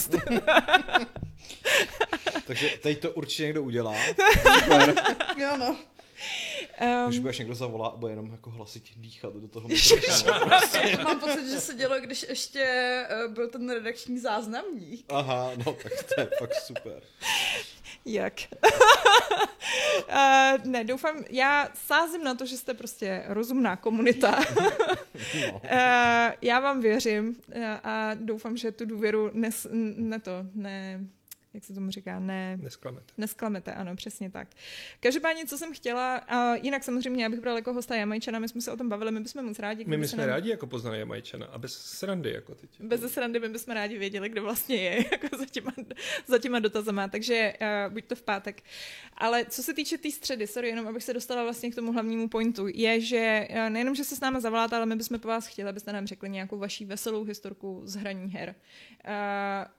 [2.48, 3.96] Takže teď to určitě někdo udělá.
[5.38, 5.76] Jo, no.
[7.08, 11.04] Když um, budeš někdo zavolá a bude jenom jako hlasitě dýchat do toho mikrofonu.
[11.04, 15.06] Mám pocit, že se dělo, když ještě uh, byl ten redakční záznamník.
[15.10, 17.04] Aha, no tak to je fakt super.
[18.06, 18.34] Jak?
[20.10, 24.40] uh, ne, doufám, já sázím na to, že jste prostě rozumná komunita.
[25.42, 25.54] No.
[25.54, 25.60] uh,
[26.42, 27.36] já vám věřím
[27.84, 31.00] a doufám, že tu důvěru nes, ne to, ne,
[31.54, 33.14] jak se tomu říká, ne, Nesklamete.
[33.18, 34.48] Nesklamete, ano, přesně tak.
[35.00, 38.62] Každopádně, co jsem chtěla, a jinak samozřejmě, já bych brala jako hosta Jamajčana, my jsme
[38.62, 39.86] se o tom bavili, my bychom moc rádi.
[39.86, 42.82] My, jsme nám- rádi jako poznali Jamajčana a bez srandy jako teď.
[42.82, 45.74] Bez srandy my bychom rádi věděli, kdo vlastně je jako za, těma,
[46.28, 47.54] za těma dotazama, takže
[47.88, 48.64] uh, buď to v pátek.
[49.14, 51.92] Ale co se týče té tý středy, sorry, jenom abych se dostala vlastně k tomu
[51.92, 55.28] hlavnímu pointu, je, že uh, nejenom, že se s náma zavoláte, ale my bychom po
[55.28, 58.56] vás chtěli, abyste nám řekli nějakou vaší veselou historku z hraní her.
[59.08, 59.72] Uh,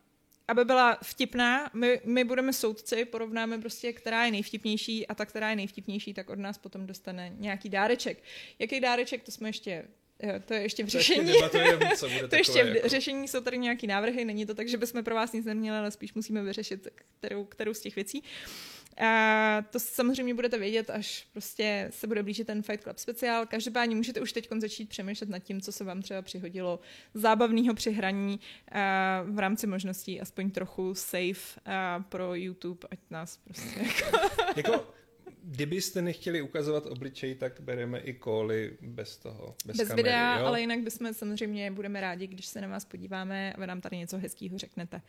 [0.50, 5.50] aby byla vtipná, my, my budeme soudci, porovnáme prostě, která je nejvtipnější a ta, která
[5.50, 8.22] je nejvtipnější, tak od nás potom dostane nějaký dáreček.
[8.58, 9.84] Jaký dáreček, to jsme ještě,
[10.22, 11.32] eh, to je ještě v To řešení.
[11.32, 12.88] debatujeme, co bude To takové ještě v jako...
[12.88, 15.90] řešení jsou tady nějaký návrhy, není to tak, že bychom pro vás nic neměli, ale
[15.90, 18.22] spíš musíme vyřešit, kterou, kterou z těch věcí.
[18.96, 23.46] A to samozřejmě budete vědět, až prostě se bude blížit ten Fight Club speciál.
[23.46, 26.80] Každopádně můžete už teď začít přemýšlet nad tím, co se vám třeba přihodilo
[27.14, 28.40] zábavného při hraní
[28.72, 31.60] a v rámci možností aspoň trochu safe
[32.08, 33.80] pro YouTube, ať nás prostě
[34.56, 34.86] jako,
[35.42, 40.46] kdybyste nechtěli ukazovat obličej, tak bereme i kóly bez toho, bez, bez kamery, videa, jo?
[40.46, 43.96] ale jinak bychom samozřejmě budeme rádi, když se na vás podíváme a vy nám tady
[43.96, 45.02] něco hezkého řeknete.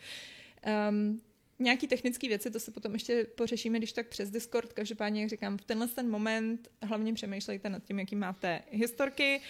[0.90, 1.22] Um,
[1.62, 4.74] nějaký technické věci, to se potom ještě pořešíme, když tak přes Discord.
[4.74, 9.42] Každopádně, jak říkám, v tenhle ten moment hlavně přemýšlejte nad tím, jaký máte historky.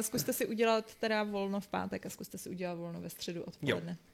[0.00, 3.98] Zkuste si udělat teda volno v pátek a zkuste si udělat volno ve středu odpoledne.
[4.00, 4.06] Jo.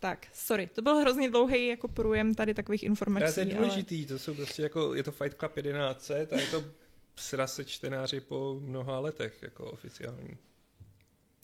[0.00, 3.24] Tak, sorry, to byl hrozně dlouhý jako průjem tady takových informací.
[3.24, 6.16] Ale to je ale- důležitý, to jsou prostě jako, je to Fight Club 11, a
[6.16, 6.64] je to
[7.16, 10.36] sra se čtenáři po mnoha letech, jako oficiální.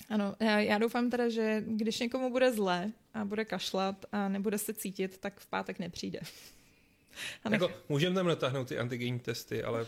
[0.08, 4.74] Ano, já, doufám teda, že když někomu bude zle a bude kašlat a nebude se
[4.74, 6.20] cítit, tak v pátek nepřijde.
[7.44, 7.60] A nech...
[7.60, 9.86] Jako, můžeme tam natáhnout ty antigenní testy, ale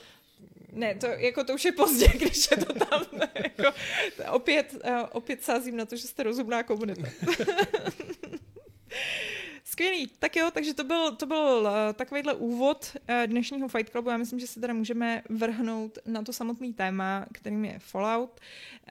[0.72, 3.06] Ne, to, jako to už je pozdě, když je to tam.
[3.34, 3.78] jako,
[4.30, 7.08] opět, uh, opět sázím na to, že jste rozumná komunita.
[9.76, 10.10] Skvělý.
[10.18, 14.10] Tak jo, takže to byl, to byl uh, takovýhle úvod uh, dnešního Fight Clubu.
[14.10, 18.40] Já myslím, že se teda můžeme vrhnout na to samotný téma, kterým je Fallout.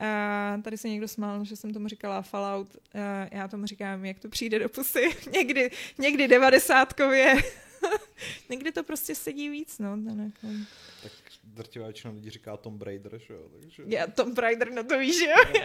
[0.01, 2.75] Uh, tady se někdo smál, že jsem tomu říkala Fallout.
[2.75, 5.09] Uh, já tomu říkám, jak to přijde do pusy.
[5.33, 7.35] někdy, někdy devadesátkově.
[8.49, 9.97] někdy to prostě sedí víc, no.
[10.23, 10.47] Jako...
[11.03, 11.11] Tak
[11.43, 13.83] drtivá většina lidí říká Tom Raider, že jo, takže...
[13.87, 15.61] Já Tom Raider na to víš, jo?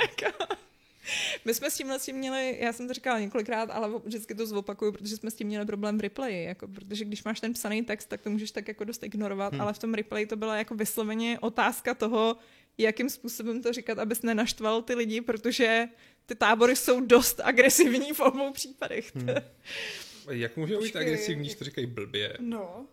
[1.45, 4.47] My jsme s tímhle s tím měli, já jsem to říkala několikrát, ale vždycky to
[4.47, 7.83] zopakuju, protože jsme s tím měli problém v replayi, jako, protože když máš ten psaný
[7.83, 9.61] text, tak to můžeš tak jako dost ignorovat, hmm.
[9.63, 12.37] ale v tom replay to byla jako vysloveně otázka toho,
[12.79, 15.89] jakým způsobem to říkat, abys nenaštval ty lidi, protože
[16.27, 19.17] ty tábory jsou dost agresivní v obou případech.
[19.17, 19.29] Hmm.
[20.31, 22.37] jak může být agresivní, když to říkají blbě?
[22.41, 22.87] No.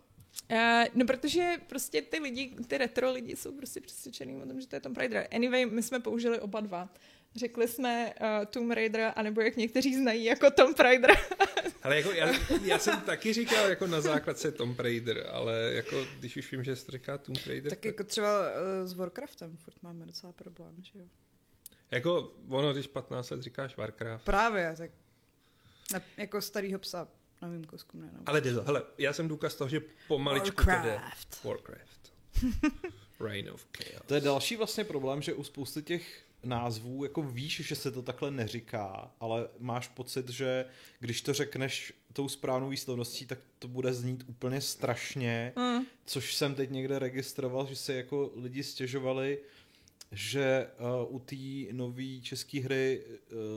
[0.52, 4.66] Uh, no, protože prostě ty lidi, ty retro lidi jsou prostě přesvědčený o tom, že
[4.66, 5.28] to je Tomb Raider.
[5.32, 6.88] Anyway, my jsme použili oba dva.
[7.36, 11.10] Řekli jsme uh, Tomb Raider, anebo jak někteří znají jako Tomb Raider.
[11.82, 16.36] Ale jako já, já, jsem taky říkal jako na základce Tomb Raider, ale jako když
[16.36, 20.06] už vím, že se říká Tomb Raider, Tak jako třeba uh, s Warcraftem furt máme
[20.06, 21.04] docela problém, že jo?
[21.90, 24.24] jako ono, když 15 let říkáš Warcraft.
[24.24, 24.90] Právě, tak
[25.92, 27.08] ne, jako starýho psa
[27.42, 28.20] na mým kusku ne, no.
[28.26, 28.62] Ale jde to.
[28.62, 30.74] Hele, já jsem důkaz toho, že pomaličku to jde.
[30.74, 31.44] Warcraft.
[31.44, 32.12] Warcraft.
[33.20, 34.06] Reign of Chaos.
[34.06, 38.02] To je další vlastně problém, že u spousty těch názvů jako víš, že se to
[38.02, 40.64] takhle neříká, ale máš pocit, že
[41.00, 45.84] když to řekneš tou správnou výslovností, tak to bude znít úplně strašně, Mm.
[46.04, 49.38] což jsem teď někde registroval, že se jako lidi stěžovali,
[50.12, 50.66] že
[51.08, 53.02] uh, u té nové české hry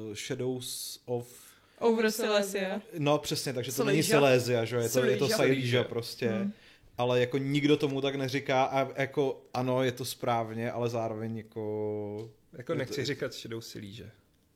[0.09, 2.81] uh, Shadows of Over Silesia.
[2.97, 4.65] No přesně, takže to není Silesia.
[4.65, 5.53] Silesia, že jo, je to, je to Silesia.
[5.55, 6.29] Silesia prostě.
[6.29, 6.53] Hmm.
[7.01, 12.31] Ale jako nikdo tomu tak neříká a jako ano, je to správně, ale zároveň jako...
[12.53, 14.11] Jako nechci říkat Shadow Silíže.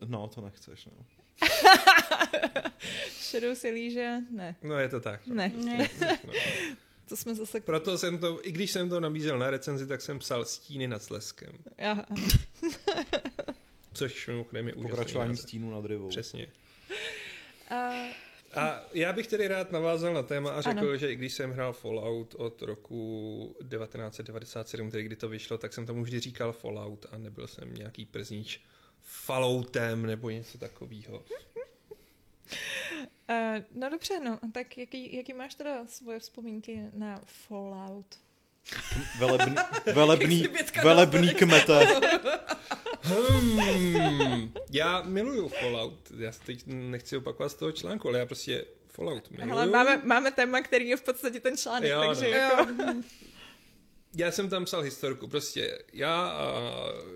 [0.08, 1.05] No, to nechceš, no.
[3.21, 4.19] Shadow Silesia?
[4.31, 4.55] Ne.
[4.63, 5.27] No je to tak.
[5.27, 5.89] Ne, Ne.
[6.27, 6.34] No.
[7.10, 7.62] to jsme zase...
[7.62, 11.03] Proto jsem to, i když jsem to nabízel na recenzi, tak jsem psal Stíny nad
[11.03, 11.53] Sleskem.
[11.91, 12.05] Aha.
[13.93, 15.43] Což mimochodem je úžasný Pokračování název.
[15.43, 16.08] stínu nad rivou.
[16.10, 16.47] Přesně.
[17.69, 17.91] A,
[18.55, 20.97] A já bych tedy rád navázal na téma a řekl, Ano.
[20.97, 25.85] že i když jsem hrál Fallout od roku 1997, tedy kdy to vyšlo, tak jsem
[25.85, 28.61] tomu vždy říkal Fallout a nebyl jsem nějaký przníč
[29.01, 31.23] Falloutem nebo něco takového.
[33.27, 33.33] a,
[33.71, 34.39] no dobře, no.
[34.53, 38.19] Tak jaký, jaký máš teda svoje vzpomínky na Fallout?
[39.19, 39.56] Velebný,
[39.93, 40.47] velebný,
[40.84, 41.88] velebný kmete.
[43.01, 46.12] Hmm, já miluju Fallout.
[46.17, 49.49] Já se teď nechci opakovat z toho článku, ale já prostě Fallout miluju.
[49.49, 52.38] Hele, máme, máme téma, který je v podstatě ten článek, Jo, takže no.
[52.38, 52.73] jako...
[54.15, 56.62] já jsem tam psal historku, prostě já a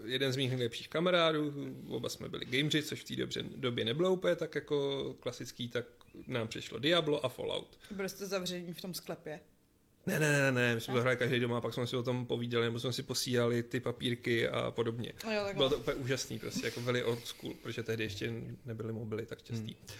[0.05, 1.53] jeden z mých nejlepších kamarádů,
[1.89, 5.85] oba jsme byli gameři, což v té době, době nebylo úplně tak jako klasický, tak
[6.27, 7.77] nám přišlo Diablo a Fallout.
[7.91, 9.39] Byli jste zavření v tom sklepě.
[10.05, 12.25] Ne, ne, ne, ne, my jsme to hráli každý doma, pak jsme si o tom
[12.25, 15.13] povídali, nebo jsme si posílali ty papírky a podobně.
[15.25, 15.47] No jo.
[15.53, 18.33] Bylo to úplně úžasný, prostě jako veli old school, protože tehdy ještě
[18.65, 19.75] nebyly mobily tak častý.
[19.87, 19.97] Hmm.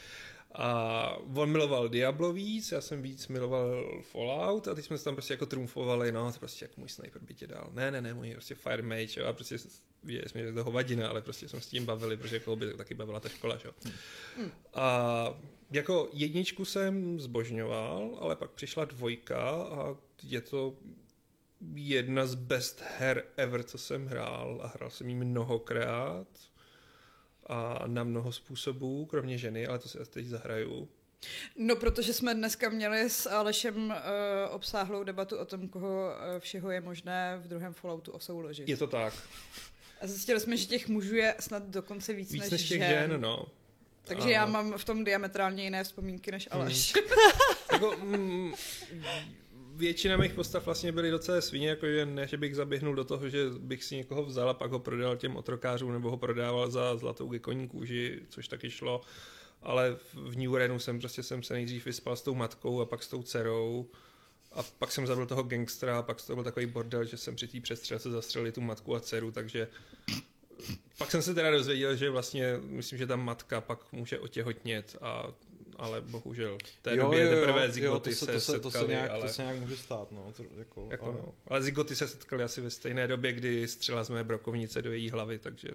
[0.56, 5.16] A on miloval Diablo víc, já jsem víc miloval Fallout a teď jsme se tam
[5.16, 7.70] prostě jako trumfovali, no to prostě jak můj sniper by tě dal.
[7.74, 9.58] Ne, ne, ne, můj prostě Fire Mage, jo, a prostě
[10.04, 12.94] viděli jsme, že to hovadina, ale prostě jsme s tím bavili, protože jako by taky
[12.94, 13.72] bavila ta škola, jo.
[14.38, 14.52] Hmm.
[14.74, 15.40] A
[15.71, 20.75] jako jedničku jsem zbožňoval, ale pak přišla dvojka a je to
[21.75, 26.27] jedna z best her ever, co jsem hrál a hrál jsem jí mnohokrát
[27.47, 30.89] a na mnoho způsobů, kromě ženy, ale to si teď zahraju.
[31.55, 33.95] No, protože jsme dneska měli s Alešem uh,
[34.55, 38.69] obsáhlou debatu o tom, koho uh, všeho je možné v druhém Falloutu osouložit.
[38.69, 39.13] Je to tak.
[40.01, 42.89] A zjistili jsme, že těch mužů je snad dokonce víc, Víc než, než těch žen.
[42.89, 43.45] žen, no.
[44.10, 44.32] Takže Ano.
[44.32, 46.93] já mám v tom diametrálně jiné vzpomínky než Aleš.
[47.72, 48.54] Jako, mm,
[49.76, 53.45] většina mých postav vlastně byly docela svině, jakože ne, že bych zaběhnul do toho, že
[53.60, 57.28] bych si někoho vzal a pak ho prodal těm otrokářům, nebo ho prodával za zlatou
[57.28, 59.02] gekoní kůži, což taky šlo.
[59.63, 63.04] Ale v New Renu jsem prostě jsem se nejdřív vyspal s tou matkou a pak
[63.04, 63.89] s tou dcerou.
[64.52, 67.48] A pak jsem zabil toho gangstra a pak to byl takový bordel, že jsem při
[67.48, 69.67] té přestřelce zastřelil tu matku a dceru, takže
[70.98, 75.34] pak jsem se teda dozvěděl, že vlastně, myslím, že ta matka pak může otěhotnět a
[75.78, 79.12] ale bohužel v té době teprve zigoty to se, to se, setkali, to se, nějak,
[79.12, 79.22] ale...
[79.22, 80.34] to se nějak může stát, no.
[80.38, 81.34] To, jako, Jako ale- no.
[81.48, 85.10] Ale zigoty se setkali asi ve stejné době, kdy střela z mé brokovnice do její
[85.10, 85.69] hlavy, takže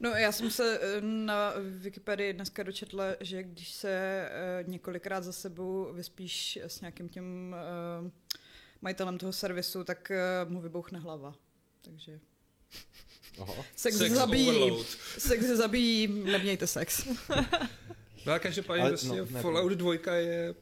[0.00, 5.32] No já jsem se eh, na Wikipedii dneska dočetla, že když se eh, několikrát za
[5.32, 8.10] sebou vyspíš s nějakým tím eh,
[8.82, 10.12] majitelem toho servisu, tak
[10.48, 11.34] mu vybouchne hlava.
[11.82, 12.20] Takže
[13.40, 13.64] Aha.
[13.76, 14.48] sex, Sex zabíjí.
[14.48, 14.86] overload.
[15.18, 17.08] Sex zabíjí, nemějte sex.
[18.26, 20.54] No a každopádně Ale- vlastně no, Fallout 2 je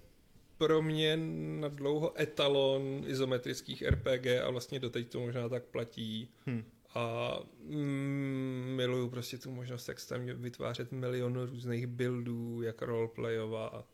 [0.59, 1.17] pro mě
[1.61, 6.29] na dlouho etalon izometrických RPG a vlastně doteď to možná tak platí.
[6.47, 6.65] Hm.
[6.95, 13.87] A mm, miluju prostě tu možnost extrémně vytvářet milion různých buildů, jak roleplayovat.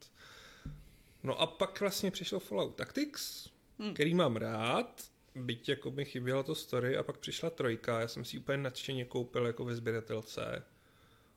[1.22, 3.94] No a pak vlastně přišlo Fallout Tactics, Hm.
[3.94, 5.02] který mám rád,
[5.34, 9.04] byť jako mi chyběla to story a pak přišla trojka, já jsem si úplně nadšeně
[9.04, 10.64] koupil jako ve sběratelce.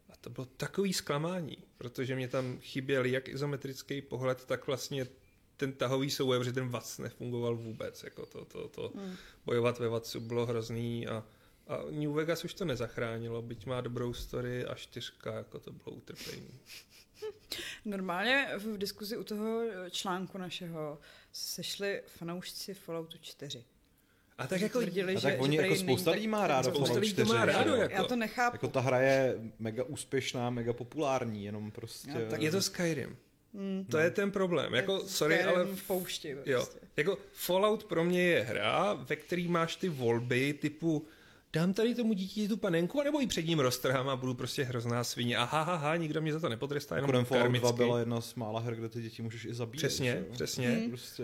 [0.10, 5.08] A to bylo takový zklamání, protože mě tam chyběl jak izometrický pohled, tak vlastně
[5.58, 8.03] ten tahový souboj, protože ten VAC nefungoval vůbec.
[8.03, 9.15] Jako to, to, to Hmm.
[9.45, 11.23] bojovat ve VACu bylo hrozný a,
[11.67, 15.95] a New Vegas už to nezachránilo, byť má dobrou story a čtyřka, jako to bylo
[15.95, 16.49] utrpení.
[17.86, 20.99] Normálně v diskuzi u toho článku našeho
[21.31, 23.65] se sešli fanoušci Falloutu 4.
[24.37, 26.85] A tak jako tvrdili, A že, tak oni že jako spousta lidí má rádo Spousta
[26.85, 27.33] Fallout lidí to 4.
[27.37, 27.81] má rádo, že jo?
[27.81, 27.93] jako.
[27.93, 28.55] Já to nechápu.
[28.55, 32.11] Jako ta hra je mega úspěšná, mega populární, jenom prostě...
[32.11, 33.17] No, tak je to Skyrim.
[33.53, 33.85] Hmm.
[33.91, 34.73] To je ten problém.
[34.73, 36.29] Jako, Je sorry, Skyrim ale v poušti.
[36.45, 36.79] Jo, Prostě.
[36.97, 41.07] jako Fallout pro mě je hra, ve který máš ty volby typu
[41.55, 45.03] dám tady tomu dítěti tu panenku, anebo ji před ním roztrhám a budu prostě hrozná
[45.03, 45.37] svině.
[45.37, 47.73] A ha, ha, ha, nikdo mě za to nepotrestá, jenom Fallout 2 karmicky.
[47.77, 49.77] byla jedna z mála her, kde ty děti můžeš i zabíjet.
[49.77, 50.25] Přesně, že jo?
[50.33, 50.69] přesně.
[50.69, 50.89] Hmm.
[50.89, 51.23] Prostě,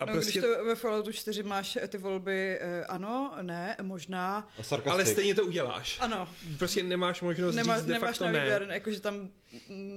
[0.00, 4.48] A no, prostě, když to ve Falloutu 4 máš ty volby eh, ano, ne, možná,
[4.86, 5.98] a ale stejně to uděláš.
[6.00, 8.40] ano, Prostě nemáš možnost Nemá, říct de nemáš facto na ne.
[8.40, 9.28] výběr, jakože tam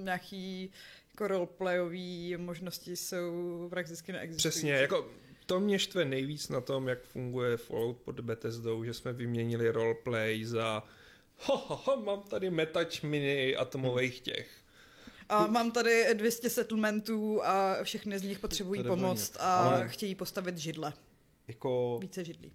[0.03, 0.71] nějaký
[1.13, 4.49] jako roleplayové možnosti jsou prakticky neexistující.
[4.49, 5.09] Přesně, jako
[5.51, 10.45] to mě štve nejvíc na tom, jak funguje Fallout pod Bethesdou, že jsme vyměnili roleplay
[10.45, 10.83] za
[11.37, 14.49] ho, ho, ho, mám tady metač mini atomových těch.
[15.29, 19.21] A mám tady 200 settlementů a všechny z nich potřebují volně.
[19.39, 20.93] a Ale- chtějí postavit židle.
[21.47, 22.51] Jako, Více židlí.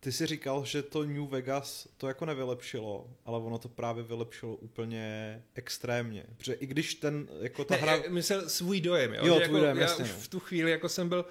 [0.00, 4.56] ty si říkal, že to New Vegas to jako nevylepšilo, ale ono to právě vylepšilo
[4.56, 6.26] úplně extrémně.
[6.36, 7.96] Protože i když ten, jako ta ne, hra...
[7.96, 9.26] já myslel svůj dojem, jo?
[9.26, 10.16] Jo, že tvůj jako dojem, já jasně, už no.
[10.20, 11.26] v tu chvíli jako jsem byl,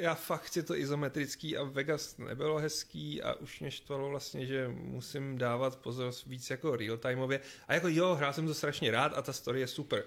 [0.00, 4.68] já fakt chci to izometrický a Vegas nebylo hezký a už mě štvalo vlastně, že
[4.68, 7.40] musím dávat pozor víc jako real-timeově.
[7.68, 10.04] A jako jo, hrál jsem to strašně rád a ta story je super.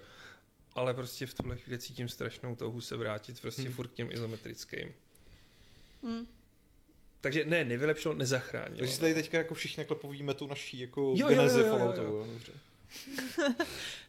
[0.75, 3.73] Ale prostě v tuhle chvíli cítím strašnou touhu se vrátit prostě Hmm.
[3.73, 4.93] furt k těm izometrickým.
[6.03, 6.27] Hmm.
[7.21, 8.77] Takže ne, nevylepšilo, nezachránilo.
[8.77, 11.77] Takže si tady teďka jako všichni povíme tu naší jako Jo, jo, genezi jo, jo,
[11.77, 12.01] Falloutu.
[12.01, 12.08] jo.
[12.17, 12.51] jo, dobře.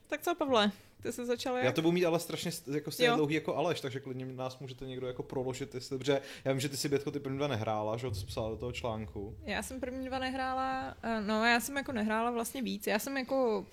[0.07, 0.73] Tak co, Pavle?
[1.05, 1.65] Ty jsi začal jak?
[1.65, 3.17] Já to budu mít ale strašně st- jako stejně Jo.
[3.17, 6.69] dlouhý jako Aleš, takže klidně nás můžete někdo jako proložit, jestli, protože já vím, že
[6.69, 9.37] ty si Bětko ty první dva nehrála, že co psala do toho článku.
[9.45, 12.87] Já jsem první dva nehrála, eh, no já jsem jako nehrála vlastně víc.
[12.87, 13.67] Já jsem jako,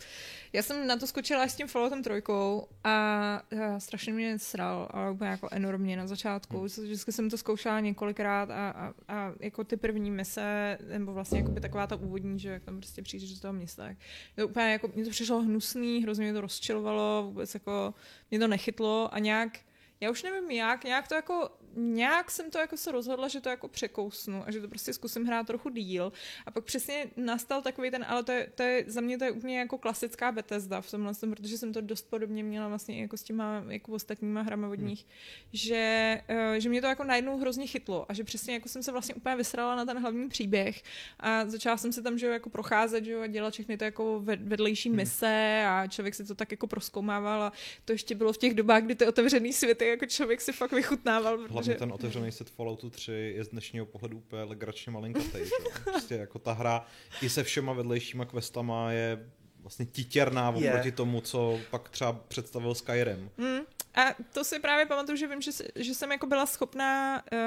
[0.54, 5.12] já jsem na to skočila s tím Falloutem trojkou a uh, strašně mě sral, ale
[5.12, 6.58] úplně jako enormně na začátku.
[6.58, 6.66] Hmm.
[6.66, 11.52] Vždycky jsem to zkoušela několikrát a, a, a jako ty první mise, nebo vlastně jako
[11.52, 13.98] by taková ta úvodní, že jak tam prostě přijdeš do toho města, tak
[14.36, 17.94] to úplně jako, mně to přišlo hnusný, hrozně mě to rozčilovalo, vůbec jako
[18.32, 19.60] mě to nechytlo a nějak
[20.02, 23.50] já už nevím jak, nějak to jako, nějak jsem to jako se rozhodla, že to
[23.50, 26.12] jako překousnu a že to prostě zkusím hrát trochu díl.
[26.46, 29.32] A pak přesně nastal takový ten, ale to je, to je za mě to je
[29.32, 33.02] úplně jako klasická Bethesda v tomhle, tom, protože jsem to dost podobně měla vlastně i
[33.02, 35.06] jako s těma jako ostatníma hrama od nich,
[35.54, 38.92] že, eh, že mě to jako najednou hrozně chytlo a že přesně jako jsem se
[38.92, 40.84] vlastně úplně vysrala na ten hlavní příběh
[41.20, 43.84] a začala jsem se tam, že jo, jako procházet, že jo, a dělat všechny to
[43.84, 47.54] jako ved- vedlejší mise a člověk si to tak jako proskoumával a
[47.86, 51.48] to ještě bylo v těch dobách, kdy ty otevřený světy jako člověk si fakt vychutnával,
[51.62, 51.80] Hlavně protože...
[51.80, 55.82] ten otevřený set Falloutu 3 je z dnešního pohledu úplně legračně malinkatý, že.
[55.84, 56.86] Prostě jako ta hra
[57.22, 59.30] i se všema vedlejšíma questama je
[59.62, 60.92] vlastně titěrná oproti Je.
[60.92, 63.30] tomu, co pak třeba představil Skyrim.
[63.38, 63.60] Mm.
[63.96, 67.40] A to si právě pamatuju, že vím, že, že jsem jako byla schopná, uh,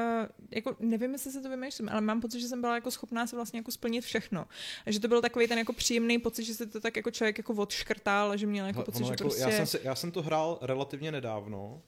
[0.51, 3.37] jako nevím, jestli se to vymýšlím, ale mám pocit, že jsem byla jako schopná se
[3.37, 4.47] vlastně jako splnit všechno.
[4.87, 7.39] A že to byl takový ten jako příjemný pocit, že se to tak jako člověk
[7.39, 9.43] jako odškrtal, a že měl jako pocit, ono že jako, prostě...
[9.43, 11.83] já, jsem si, já jsem to hrál relativně nedávno,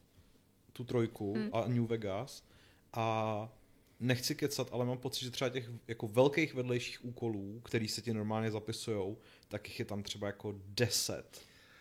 [0.77, 1.51] tu trojku Hmm.
[1.53, 2.43] a New Vegas
[2.93, 3.49] a
[4.01, 8.14] nechci kecat, ale mám pocit, že třeba těch jako velkých vedlejších úkolů, který se ti
[8.14, 9.18] normálně zapisujou,
[9.49, 11.41] tak jich je tam třeba jako 10.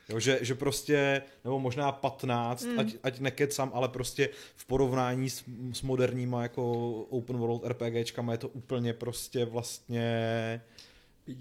[0.09, 2.79] Jo, že, že prostě, nebo možná 15, Hmm.
[2.79, 5.43] ať, ať nekecám, ale prostě v porovnání s,
[5.73, 10.61] s moderníma jako open world RPGčkama je to úplně prostě vlastně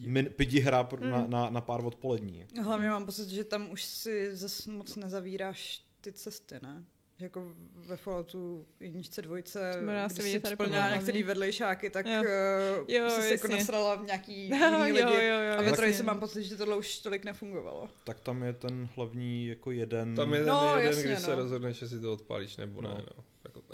[0.07, 1.30] min, pidi hra pro- na, Hmm.
[1.30, 2.46] na, na pár odpolední.
[2.62, 6.84] Hlavně mám pocit, že tam už si zase moc nezavíráš ty cesty, ne?
[7.18, 9.72] Jako ve Falloutu jedničce, dvojce,
[10.14, 12.22] když si tady splnila některý vedlejšáky, tak Jo.
[12.22, 15.00] jo, Jo, si se jako nasrala v nějaký Jo, jiný lidi.
[15.00, 17.88] jo, jo, jo, a ve trojici mám pocit, že tohle už tolik nefungovalo.
[18.04, 20.14] Tak tam je ten hlavní jako jeden...
[20.16, 21.20] Tam je ten No, jeden, jasně, kdy no.
[21.20, 22.88] se rozhodneš, že si to odpálíš nebo ne.
[22.88, 23.24] No.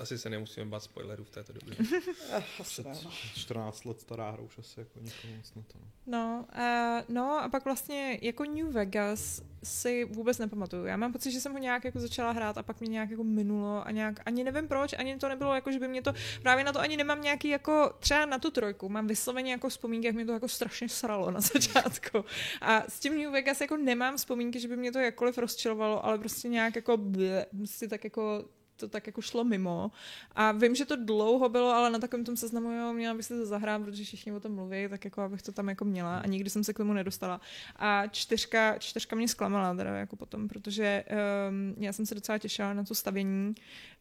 [0.01, 1.77] Asi se nemusíme bát spoilerů v této době.
[2.33, 3.11] Eh, asi před ne, no.
[3.35, 5.79] 14 let stará hra už asi jako nikomu moc na to.
[5.79, 5.87] no.
[6.07, 10.85] No, uh, no a pak vlastně jako New Vegas si vůbec nepamatuju.
[10.85, 13.25] Já mám pocit, že jsem ho nějak jako začala hrát a pak mě nějak jako
[13.25, 16.65] minulo a nějak, ani nevím proč, ani to nebylo jako, že by mě to, právě
[16.65, 20.15] na to ani nemám nějaký jako, třeba na tu trojku, mám vysloveně jako vzpomínky, jak
[20.15, 22.25] mě to jako strašně sralo na začátku.
[22.61, 26.19] A s tím New Vegas jako nemám vzpomínky, že by mě to jakkoliv rozčilovalo, ale
[26.19, 28.45] prostě nějak jako bleh, prostě tak jako
[28.81, 29.91] to tak jako šlo mimo.
[30.35, 33.35] A vím, že to dlouho bylo, ale na takovém tom seznamu, jo, měla bych si
[33.35, 36.27] to zahrát, protože všichni o tom mluví, tak jako abych to tam jako měla a
[36.27, 37.41] nikdy jsem se k tomu nedostala.
[37.77, 41.05] A čtyřka, čtyřka mě zklamala teda jako potom, protože
[41.49, 43.55] um, já jsem se docela těšila na to stavění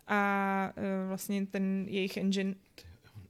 [0.07, 2.55] a uh, vlastně ten jejich engine,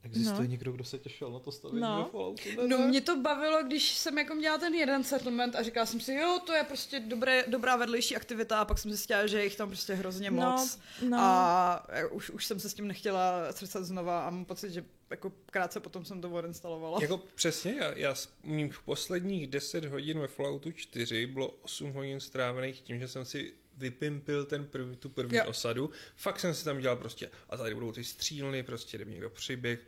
[0.10, 0.51] Existuje No.
[0.51, 2.03] někdo, kdo se těšil na to stavění No.
[2.03, 2.43] ve Falloutu?
[2.68, 6.14] No mě to bavilo, když jsem jako měla ten jeden settlement a říkala jsem si,
[6.14, 9.55] jo, to je prostě dobré, dobrá vedlejší aktivita a pak jsem zjistila, že je jich
[9.55, 10.80] tam prostě hrozně moc.
[11.10, 14.72] no, A eh, už, už jsem se s tím nechtěla třesat znova a mám pocit,
[14.72, 16.99] že jako krátce potom jsem to odinstalovala.
[17.01, 22.82] Jako přesně, já, já mých posledních 10 hodin ve Falloutu 4 bylo 8 hodin strávených
[22.82, 25.43] tím, že jsem si vypimpil ten prv, tu první Jo.
[25.47, 25.89] osadu.
[26.16, 29.80] Fakt jsem si tam dělal prostě, a tady budou ty střílny, prostě jde někdo přiběh,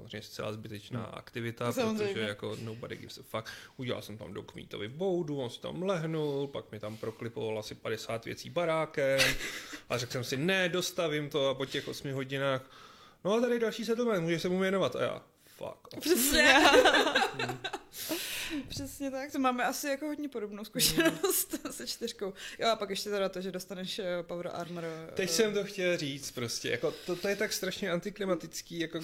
[0.00, 2.06] samozřejmě zcela zbytečná aktivita, Samozřejmě.
[2.06, 3.50] protože jako nobody gives a fuck.
[3.76, 7.74] Udělal jsem tam do kmítovi boudu, on se tam lehnul, pak mi tam proklipoval asi
[7.74, 9.20] 50 věcí barákem
[9.88, 12.62] a řekl jsem si, ne, dostavím to a po těch 8 hodinách,
[13.24, 15.22] no a tady další settlement, můžeš se mu věnovat a já,
[15.56, 16.00] fuck.
[16.00, 16.54] Přesně.
[18.68, 22.32] Přesně tak, to máme asi jako hodně podobnou zkušenost se čtyřkou.
[22.58, 24.84] Jo a pak ještě teda to, že dostaneš eh, Power Armor.
[24.84, 29.00] eh, Teď jsem to chtěl říct prostě, jako to, to je tak strašně antiklimatický, jako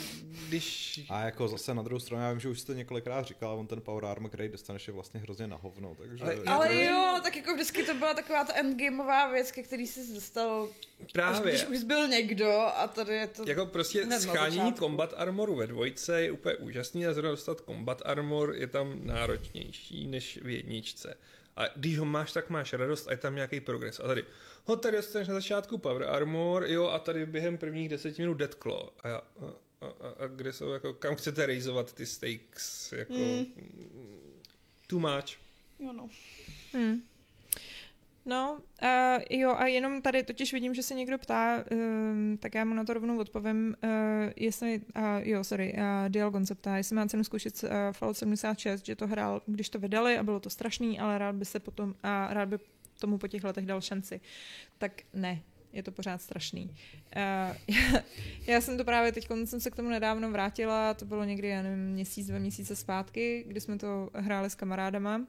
[0.48, 1.00] když...
[1.08, 3.80] A jako zase na druhou stranu, já vím, že už jste několikrát říkal, on ten
[3.80, 6.24] Power Armor, který dostaneš, je vlastně hrozně na hovno, takže...
[6.24, 10.14] Ale- Ale jo, tak jako vždycky to byla taková ta endgameová věc, ke který jsi
[10.14, 10.68] dostal,
[11.04, 11.52] až Právě.
[11.52, 13.44] když už byl někdo a tady je to...
[13.46, 14.78] Jako prostě schánění začátku.
[14.78, 19.00] combat armoru ve dvojce je úplně úžasný a zrovna dostat combat armor je tam
[19.36, 21.16] náročnější než v jedničce.
[21.56, 24.00] A když ho máš, tak máš radost a je tam nějaký progres.
[24.00, 24.24] A tady,
[24.64, 28.54] ho tady dostaneš na začátku power armor, jo, a tady během prvních deseti minut dead
[28.54, 28.88] claw.
[29.00, 29.44] A já, a,
[29.80, 33.12] a, a, a kde jsou, jako, kam chcete rejzovat ty stakes, jako...
[33.12, 33.46] Mm.
[34.86, 35.38] Too much.
[35.78, 36.08] Jo, no.
[36.72, 37.02] Hmm.
[38.28, 42.64] No, uh, jo, a jenom tady totiž vidím, že se někdo ptá, um, tak já
[42.64, 43.90] mu na to rovnou odpovím, uh,
[44.36, 48.86] jestli, uh, jo, sorry, uh, Dial Concept ptá, jestli má cenu zkoušet uh, Fallout 76,
[48.86, 51.94] že to hrál, když to vydali a bylo to strašný, ale rád by se potom,
[52.02, 52.58] a rád by
[53.00, 54.20] tomu po těch letech dal šanci.
[54.78, 56.64] Tak ne, je to pořád strašný.
[56.64, 56.72] Uh,
[57.16, 58.02] já,
[58.46, 61.62] já jsem to právě teď, jsem se k tomu nedávno vrátila, to bylo někdy, já
[61.62, 65.26] nevím, měsíc, dva měsíce zpátky, kdy jsme to hráli s kamarádama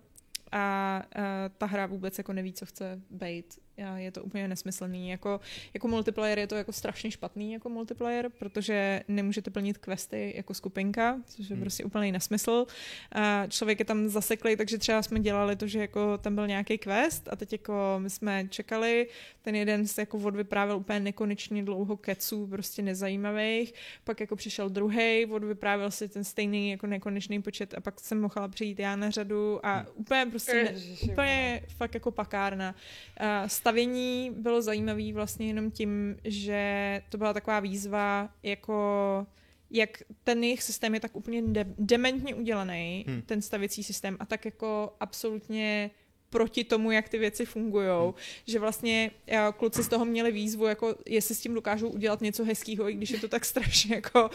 [0.52, 1.24] a uh,
[1.58, 5.10] ta hra vůbec jako neví, co chce být je to úplně nesmyslný.
[5.10, 5.40] Jako,
[5.74, 11.22] jako multiplayer je to jako strašně špatný jako multiplayer, protože nemůžete plnit questy jako skupinka,
[11.26, 11.62] což je hmm.
[11.62, 12.66] prostě úplný nesmysl.
[13.12, 16.78] A člověk je tam zaseklý, takže třeba jsme dělali to, že jako tam byl nějaký
[16.78, 19.08] quest a teď jako my jsme čekali,
[19.42, 23.74] ten jeden se jako odvyprávěl úplně nekonečně dlouho keců, prostě nezajímavých,
[24.04, 28.48] pak jako přišel druhý, odvyprávěl si ten stejný jako nekonečný počet a pak jsem mohla
[28.48, 29.88] přijít já na řadu a hmm.
[29.96, 30.74] úplně prostě ne,
[31.12, 32.76] úplně fakt jako pakárna.
[33.22, 39.28] Uh, stavění bylo zajímavé vlastně jenom tím, že to byla taková výzva, jako
[39.72, 43.22] jak ten jejich systém je tak úplně de- dementně udělaný, hmm.
[43.22, 45.92] ten stavěcí systém, a tak jako absolutně
[46.30, 48.14] proti tomu, jak ty věci fungují, hmm.
[48.46, 49.12] že vlastně
[49.58, 53.10] kluci z toho měli výzvu, jako jestli s tím dokážou udělat něco hezkého, i když
[53.10, 54.30] je to tak strašně jako,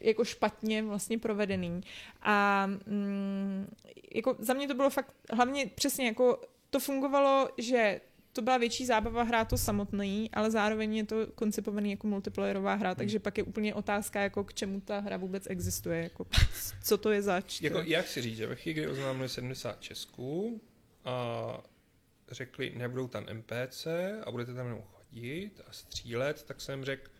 [0.00, 1.80] jako špatně vlastně provedený.
[2.22, 3.66] A mm,
[4.14, 6.38] jako za mě to bylo fakt hlavně přesně jako
[6.70, 8.00] to fungovalo, že
[8.40, 12.94] to byla větší zábava hrát to samotný, ale zároveň je to koncipovaný jako multiplayerová hra,
[12.94, 16.26] takže pak je úplně otázka, jako k čemu ta hra vůbec existuje, jako
[16.82, 17.60] co to je zač.
[17.62, 20.60] Jako, jak si říct, že ve chvíli, kdy oznámili 70 Česků
[21.04, 21.62] a
[22.30, 23.86] řekli, nebudou tam NPC
[24.24, 27.10] a budete tam jenom chodit a střílet, tak jsem řekl,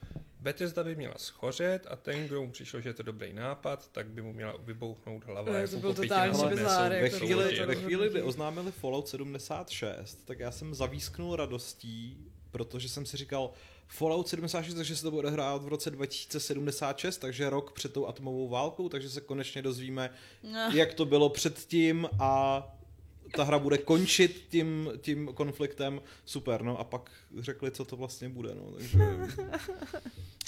[0.40, 4.06] Bethesda by měla schořet a ten, kdo mu přišel, že je to dobrý nápad, tak
[4.06, 5.52] by mu měla vybouchnout hlava.
[5.52, 6.92] To jako byl totálně bizár.
[6.92, 12.16] Ve chvíli, ve chvíli, kdy oznámili Fallout 76, tak já jsem zavísknul radostí,
[12.50, 13.50] protože jsem si říkal,
[13.86, 18.48] Fallout 76, takže se to bude hrát v roce 2076, takže rok před tou atomovou
[18.48, 20.10] válkou, takže se konečně dozvíme,
[20.42, 20.70] no.
[20.74, 22.62] jak to bylo předtím a
[23.36, 28.28] ta hra bude končit tím, tím konfliktem, super, no a pak řekli, co to vlastně
[28.28, 28.98] bude, no, takže...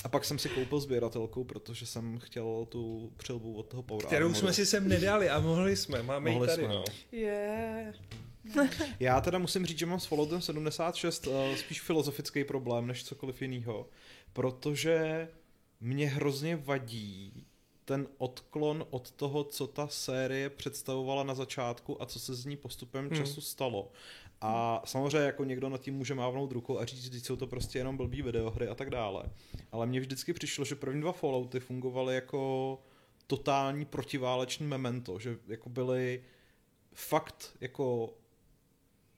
[0.05, 4.27] A pak jsem si koupil sběratelku, protože jsem chtěl tu přilbu od toho Power Kterou
[4.27, 4.41] Armoru.
[4.41, 6.65] jsme si sem nedali a mohli jsme, máme mohli ji tady.
[6.65, 6.85] Jsme, no.
[7.13, 7.95] Yeah.
[9.01, 13.05] Já teda musím říct, že mám s Falloutem 76 uh, eh, spíš filozofický problém, než
[13.05, 13.89] cokoliv jiného,
[14.33, 15.29] protože
[15.81, 17.47] mě hrozně vadí
[17.93, 22.57] ten odklon od toho, co ta série představovala na začátku a co se z ní
[22.57, 23.17] postupem hmm.
[23.17, 23.93] času stalo.
[24.41, 27.79] A samozřejmě jako někdo nad tím může mávnout rukou a říct, že jsou to prostě
[27.79, 29.25] jenom blbý videohry a tak dále.
[29.73, 32.79] Ale mně vždycky přišlo, že první dva Fallouty fungovaly jako
[33.27, 36.25] totální protiválečný memento, že jako byly
[36.95, 38.15] fakt jako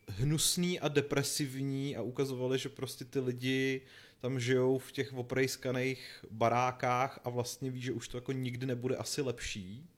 [0.08, 3.80] hnusný a depresivní a ukazovali, že prostě ty lidi
[4.24, 8.96] tam žijou v těch oprejskaných barákách a vlastně ví, že už to jako nikdy nebude
[8.96, 9.88] asi lepší.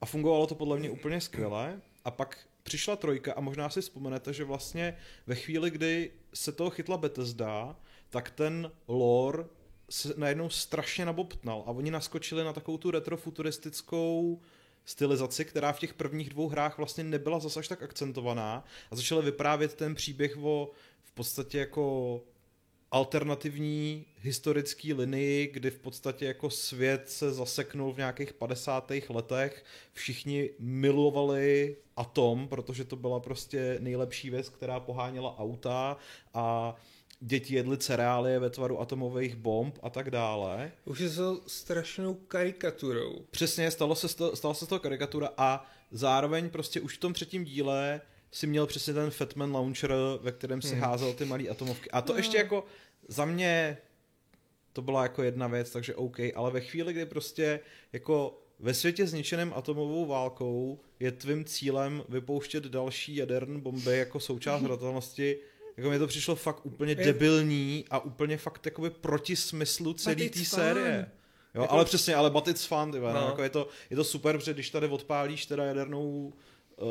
[0.00, 1.80] A fungovalo to podle mě úplně skvěle.
[2.04, 4.96] A pak přišla trojka a možná si vzpomenete, že vlastně
[5.26, 7.76] ve chvíli, kdy se toho chytla Bethesda,
[8.10, 9.44] tak ten lore
[9.90, 14.40] se najednou strašně nabobtnal a oni naskočili na takovou tu retrofuturistickou
[14.84, 19.24] stylizaci, která v těch prvních dvou hrách vlastně nebyla zase až tak akcentovaná a začali
[19.24, 20.70] vyprávět ten příběh o
[21.02, 22.22] v podstatě jako
[22.90, 28.92] alternativní historický linii, kdy v podstatě jako svět se zaseknul v nějakých 50.
[29.08, 35.96] letech, všichni milovali atom, protože to byla prostě nejlepší věc, která poháněla auta
[36.34, 36.76] a
[37.20, 40.72] děti jedly cereálie ve tvaru atomových bomb a tak dále.
[40.84, 43.24] Už je to strašnou karikaturou.
[43.30, 47.44] Přesně, stalo se, stalo se z toho karikatura a zároveň prostě už v tom třetím
[47.44, 48.00] díle
[48.32, 50.80] si měl přesně ten Fatman Launcher, ve kterém si hmm.
[50.80, 51.90] házel ty malé atomovky.
[51.90, 52.18] A to no.
[52.18, 52.64] ještě jako
[53.08, 53.78] za mě
[54.72, 57.60] to byla jako jedna věc, takže OK, ale ve chvíli, kdy prostě
[57.92, 64.62] jako ve světě zničeném atomovou válkou je tvým cílem vypouštět další jaderné bomby jako součást
[64.62, 65.38] hratelnosti,
[65.76, 70.44] jako mi to přišlo fakt úplně debilní a úplně fakt jakoby proti smyslu celé té
[70.44, 71.10] série.
[71.54, 71.74] Jo, jako...
[71.74, 73.26] ale přesně, ale but it's fun, no.
[73.26, 76.32] jako je, to, je to super, protože když tady odpálíš teda jadernou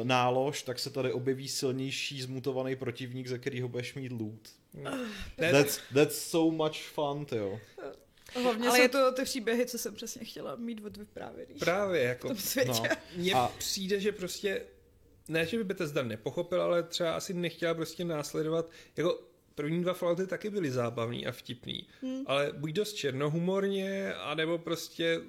[0.03, 4.49] nálož, tak se tady objeví silnější zmutovaný protivník, ze kterého budeš mít loot.
[5.51, 7.59] That's, that's so much fun, jo.
[8.33, 8.89] Hlavně Ale jsou je...
[8.89, 11.57] to ty příběhy, co jsem přesně chtěla mít od vyprávěných.
[11.57, 12.27] Právě, jako.
[12.27, 12.71] V tom světě.
[12.89, 12.95] No.
[13.15, 13.51] Mně a...
[13.57, 14.65] přijde, že prostě,
[15.27, 19.23] ne, že by Bethesda nepochopil, ale třeba asi nechtěla prostě následovat, jako
[19.55, 22.23] první dva Fallouty taky byly zábavný a vtipný, hmm.
[22.25, 25.21] ale buď dost černohumorně, anebo prostě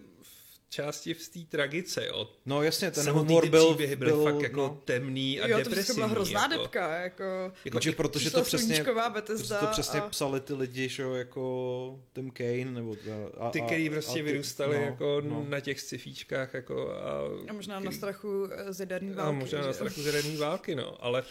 [0.68, 2.30] části v té tragice, jo.
[2.46, 4.82] No jasně, ten Samotný humor byl, příběhy byly byl, fakt jako no.
[4.84, 5.80] temný a jo, depresivní.
[5.80, 10.00] Jo, to byla hrozná jako, depka, jako, jako že protože to přesně, Bethesda to přesně
[10.00, 10.08] a...
[10.08, 12.96] psali ty lidi, že jo, jako Tim Kane, nebo
[13.38, 15.46] a, ty, který prostě a vyrůstali no, jako no.
[15.48, 19.36] na těch scifíčkách, jako a, a možná který, na strachu z jaderní války.
[19.36, 19.66] A možná že?
[19.66, 21.22] na strachu z jaderní války, no, ale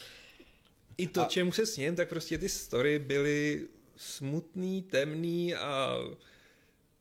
[0.97, 1.27] I to, A- a...
[1.27, 3.67] čemu se sněm, tak prostě ty story byly
[3.97, 5.97] smutný, temný a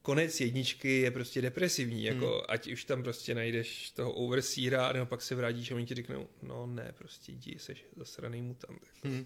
[0.05, 2.41] konec jedničky je prostě depresivní, jako Hmm.
[2.49, 6.27] ať už tam prostě najdeš toho overseera, nebo pak se vrátíš a oni ti řeknou,
[6.41, 8.81] no ne, prostě jdi, jsi zasraný mutant.
[9.03, 9.25] Hmm.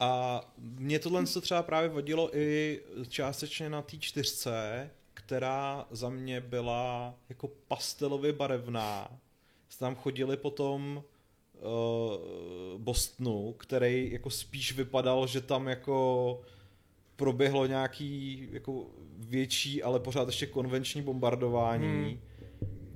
[0.00, 6.40] A mě tohle to třeba právě vodilo i částečně na té čtyřce, která za mě
[6.40, 9.20] byla jako pastelově barevná.
[9.78, 11.04] Tam chodili potom
[11.54, 16.40] uh, Bostonu, který jako spíš vypadal, že tam jako
[17.16, 18.86] proběhlo nějaký jako
[19.18, 21.86] větší, ale pořád ještě konvenční bombardování.
[21.86, 22.18] Hmm.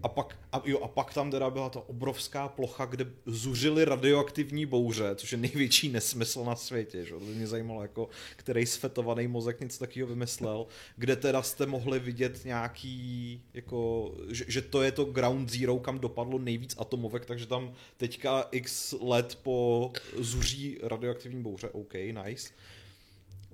[0.03, 4.67] A pak, a, jo, a pak tam teda byla ta obrovská plocha, kde zuřily radioaktivní
[4.67, 7.05] bouře, což je největší nesmysl na světě.
[7.05, 7.15] Že?
[7.15, 10.67] To mě zajímalo, jako, který sfetovaný mozek něco takového vymyslel,
[10.97, 15.99] kde teda jste mohli vidět nějaký, jako, že, že, to je to ground zero, kam
[15.99, 22.53] dopadlo nejvíc atomovek, takže tam teďka x let po zuří radioaktivní bouře, OK, nice.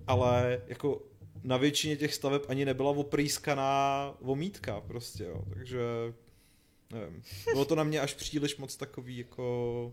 [0.07, 1.03] Ale jako
[1.45, 5.45] na většině těch staveb ani nebyla oprýskaná vomítka prostě, jo.
[5.55, 5.81] takže
[6.93, 7.23] nevím.
[7.53, 9.93] Bylo to na mě až příliš moc takový jako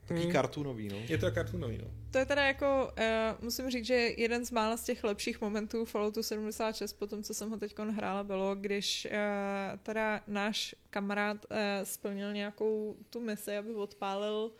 [0.00, 0.32] takový Hmm.
[0.32, 0.96] kartunový, no.
[1.08, 1.84] Je to kartunový, no.
[2.10, 5.84] To je teda jako, uh, musím říct, že jeden z mála z těch lepších momentů
[5.84, 11.46] Falloutu 76 po tom, co jsem ho teď hrála, bylo, když uh, teda náš kamarád
[11.50, 14.50] uh, splnil nějakou tu misi, aby odpálil,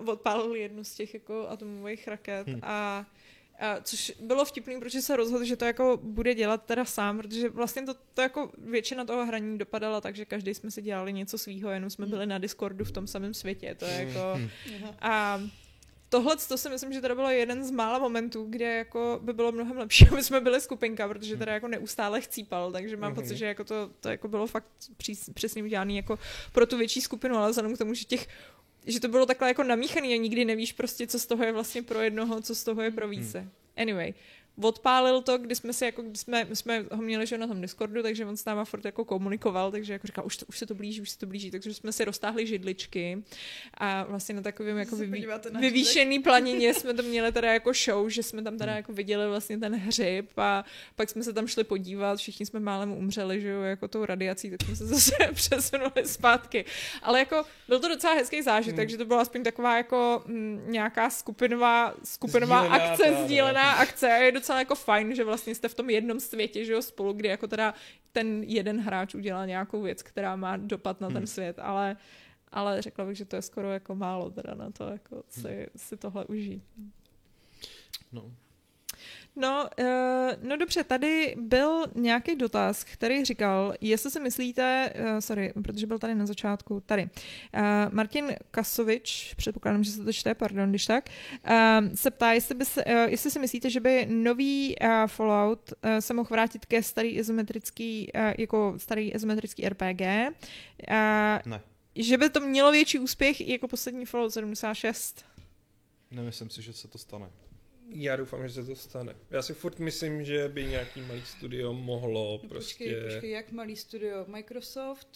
[0.00, 2.60] uh, odpálil jednu z těch jako atomových raket Hmm.
[2.62, 3.06] a a
[3.82, 7.82] což bylo vtipný, protože se rozhodl, že to jako bude dělat teda sám, protože vlastně
[7.82, 11.70] to, to jako většina toho hraní dopadala tak, že každý jsme si dělali něco svýho,
[11.70, 13.74] jenom jsme byli na Discordu v tom samém světě.
[13.78, 14.20] To je jako...
[14.34, 14.48] Hmm.
[15.00, 15.40] A
[16.12, 19.52] tohle to si myslím, že teda bylo jeden z mála momentů, kde jako by bylo
[19.52, 23.46] mnohem lepší, aby jsme byli skupinka, protože teda jako neustále chcípal, takže mám pocit, že
[23.46, 26.18] jako to, to jako bylo fakt přís, přesně udělané jako
[26.52, 28.28] pro tu větší skupinu, ale vzhledem k tomu, že těch
[28.86, 31.82] že to bylo takhle jako namíchaný a nikdy nevíš prostě, co z toho je vlastně
[31.82, 33.48] pro jednoho, co z toho je pro více.
[33.76, 34.14] Anyway,
[34.60, 37.60] odpálil to, kdy jsme si jako, kdy jsme, my jsme ho měli že na tom
[37.60, 40.66] Discordu, takže on s náma furt jako komunikoval, takže jako říkal, už, to, už se
[40.66, 43.22] to blíží, už se to blíží, takže jsme si roztáhli židličky
[43.74, 48.08] a vlastně na takovém jako vyví, na vyvýšený planině jsme to měli teda jako show,
[48.08, 50.64] že jsme tam teda jako viděli vlastně ten hřib a
[50.96, 54.50] pak jsme se tam šli podívat, všichni jsme málem umřeli, že jo, jako tou radiací,
[54.50, 56.64] tak jsme se zase přesunuli zpátky.
[57.02, 58.88] Ale jako byl to docela hezký zážitek, Hmm.
[58.88, 64.16] že to byla aspoň taková jako mm, nějaká skupinová, skupinová Sdílená akce, sdílená akce a
[64.16, 67.28] je docela jako fajn, že vlastně jste v tom jednom světě, že jo, spolu, kdy
[67.28, 67.74] jako teda
[68.12, 71.26] ten jeden hráč udělal nějakou věc, která má dopad na ten Hmm.
[71.26, 71.96] svět, ale
[72.52, 75.96] ale řekla bych, že to je skoro jako málo teda na to, jako si, si
[75.96, 76.62] tohle užít.
[78.12, 78.32] No.
[79.36, 79.86] No, uh,
[80.42, 85.98] no dobře, tady byl nějaký dotaz, který říkal, jestli si myslíte, uh, sorry, protože byl
[85.98, 91.08] tady na začátku, tady, uh, Martin Kasovič, předpokládám, že se to čte, pardon, když tak,
[91.50, 95.72] uh, se ptá, jestli, by se, uh, jestli si myslíte, že by nový uh, Fallout
[95.72, 101.60] uh, se mohl vrátit ke starý izometrický, uh, jako starý izometrický RPG, uh, Ne,
[101.94, 105.24] že by to mělo větší úspěch i jako poslední Fallout 76.
[106.10, 107.30] nemyslím si, že se to stane.
[107.94, 109.16] Já doufám, že se to stane.
[109.30, 112.84] Já si furt myslím, že by nějaký malý studio mohlo No, prostě...
[112.84, 114.24] počkej, počkej, jak malý studio?
[114.26, 115.08] Microsoft,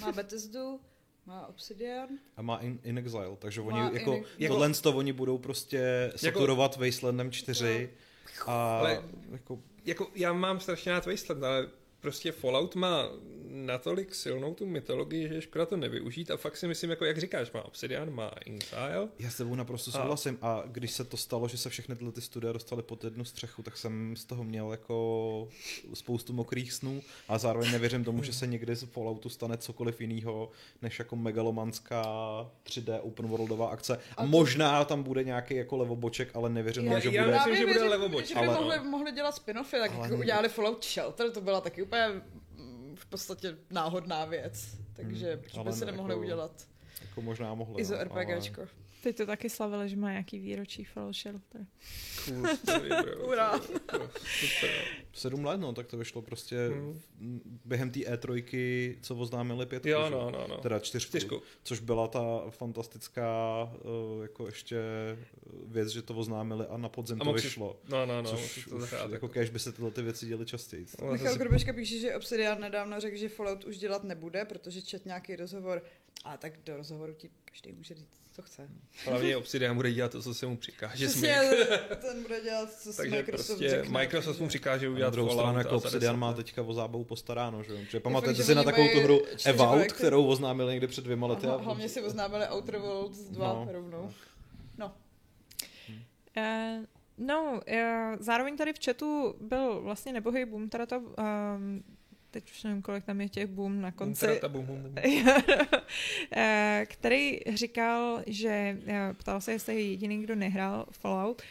[0.00, 0.80] má Bethesdu,
[1.26, 2.08] má Obsidian.
[2.36, 5.38] A má In, In Exile, takže oni Má jako, In- jako- tohle to oni budou
[5.38, 7.90] prostě saturovat Wastelandem 4
[8.46, 9.02] a Ale-
[9.32, 11.68] jako Jako, já mám strašně rád Wasteland, ale
[12.00, 13.08] prostě Fallout má
[13.50, 17.18] natolik silnou tu mytologii, že je škoda to nevyužít a fakt si myslím, jako jak
[17.18, 19.08] říkáš, má Obsidian, má Exile.
[19.18, 22.12] Já s tebou naprosto A- souhlasím a když se to stalo, že se všechny tyhle
[22.12, 25.48] ty studia dostaly pod jednu střechu, tak jsem z toho měl jako
[25.94, 30.50] spoustu mokrých snů a zároveň nevěřím tomu, že se někdy z Falloutu stane cokoliv jiného,
[30.82, 32.04] než jako megalomanská
[32.66, 33.96] 3D open worldová akce.
[33.96, 37.34] A A to- možná tam bude nějaký jako levoboček, ale nevěřím tomu, že já bude...
[37.36, 40.16] myslím, že bude věřím, levoboč, Že by ale- mohli, mohli dělat spin-offy, tak Ale jako
[40.16, 42.06] udělali Fallout Shelter, to byla taky úplně
[42.98, 44.76] v podstatě náhodná věc.
[44.92, 46.68] Takže Hmm, proč ale by si ne, nemohli jako- udělat
[47.02, 47.82] Jako možná mohli.
[47.82, 48.62] ISO no, RPGčko.
[49.02, 51.66] Teď to taky slavili, že má nějaký výročí Fallout Shelter.
[52.24, 52.46] Cool.
[53.28, 53.52] Ura.
[53.52, 54.70] Jako, Super.
[55.12, 57.00] Sedm let, no, tak to vyšlo prostě Hmm.
[57.64, 60.58] během té E3, co oznámili pětku, Jo, no, no, no.
[60.58, 61.42] teda čtyřku, Čtyřku.
[61.62, 62.20] což byla ta
[62.50, 64.76] fantastická uh, jako ještě
[65.66, 67.80] věc, že to oznámili a na podzim A to si- vyšlo.
[67.88, 68.30] No, no, no.
[68.30, 70.86] což to už, zahrát, jako cash by se tyhle ty věci děly častěji.
[71.02, 75.06] No, Michal Grubeška píše, že Obsidian nedávno řekl, že Fallout už dělat nebude, protože čet
[75.06, 75.82] nějaký rozhovor.
[76.24, 77.30] A tak do rozhovoru ti
[77.62, 78.68] každý může říct, co chce.
[79.04, 81.06] Hlavně Obsidian bude dělat to, co se mu přikáže.
[81.06, 81.40] Přesně,
[82.00, 83.90] ten bude dělat, co si Takže Microsoft prostě řekne.
[83.98, 87.72] Microsoft mu přikáže udělat druhou stranu jako Obsidian 10 má teďka o zábavu postaráno, že
[87.72, 87.78] jo?
[87.78, 91.46] Že fakt, pamatujete si na takovou tu hru Evout, kterou oznámili někdy před dvěma lety.
[91.46, 93.68] A a- hlavně si oznámili Outer Worlds 2 No.
[93.72, 94.12] rovnou.
[94.78, 94.92] No,
[96.36, 96.84] Uh,
[97.18, 101.82] no, uh, zároveň tady v chatu byl vlastně nebohý boom, teda to, um,
[102.30, 104.40] teď už nevím, kolik tam je těch boom na konci.
[104.48, 104.94] Bum.
[106.32, 111.42] Eh, který říkal, že eh, ptal se, jestli je jediný, kdo nehrál Fallout.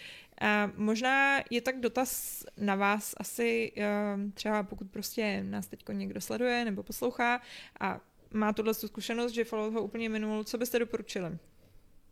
[0.42, 6.22] A možná je tak dotaz na vás asi, eh, třeba pokud prostě nás teď někdo
[6.22, 7.42] sleduje nebo poslouchá
[7.80, 8.00] a
[8.34, 11.38] má tuhle tu zkušenost, že Fallout ho úplně minul, co byste doporučili?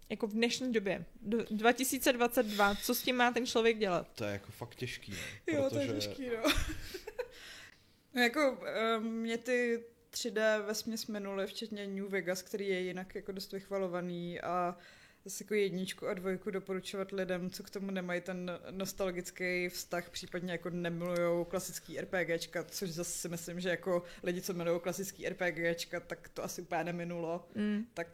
[0.09, 4.07] Jako v dnešní době, do 2022, co s tím má ten člověk dělat?
[4.15, 5.13] To je jako fakt těžký.
[5.53, 6.51] No, jo, to je těžký, no.
[8.15, 13.31] No jako eh, mě ty 3D vesměs minuly, včetně New Vegas, který je jinak jako
[13.31, 14.77] dost vychvalovaný a
[15.25, 20.51] zase jako jedničku a dvojku doporučovat lidem, co k tomu nemají ten nostalgický vztah, případně
[20.51, 25.99] jako nemilujou klasický RPGčka, což zase si myslím, že jako lidi, co milují klasický RPGčka,
[25.99, 27.47] tak to asi úplně neminulo.
[27.55, 27.85] Mm.
[27.93, 28.07] Tak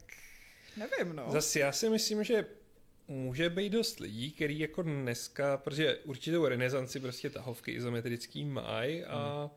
[0.77, 1.31] nevím, no.
[1.31, 2.45] Zase já si myslím, že
[3.07, 9.51] může být dost lidí, který jako dneska, protože určitou renesanci prostě tahovky izometrický mají a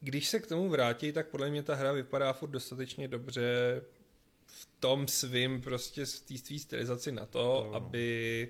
[0.00, 3.82] když se k tomu vrátí, tak podle mě ta hra vypadá furt dostatečně dobře
[4.46, 7.74] v tom svým prostě v té svý stylizaci na to, To jo.
[7.74, 8.48] aby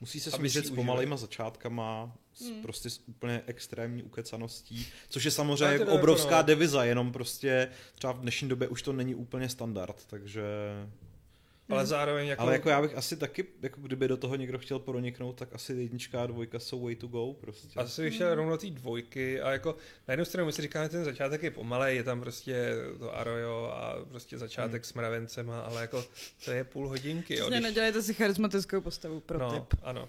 [0.00, 2.62] Musí se smířit s pomalejma začátkama, s, Hmm.
[2.62, 6.46] prostě s úplně extrémní ukecaností, což je samozřejmě teda obrovská jako no.
[6.46, 10.42] deviza, jenom prostě třeba v dnešní době už to není úplně standard, takže...
[11.70, 14.78] ale zároveň jako, Ale jako já bych asi taky, jako kdyby do toho někdo chtěl
[14.78, 17.80] proniknout, tak asi jednička a dvojka jsou way to go prostě.
[17.80, 19.76] asi bych šel rovnou do té dvojky a jako
[20.08, 23.64] na jednu stranu my si říkáme, ten začátek je pomalej, je tam prostě to Arroyo
[23.74, 26.04] a prostě začátek s mravencema, ale jako
[26.44, 27.34] to je půl hodinky.
[27.34, 29.80] Jo, Přesně když- nedělejte si charismatickou postavu pro no, tip.
[29.82, 30.08] ano.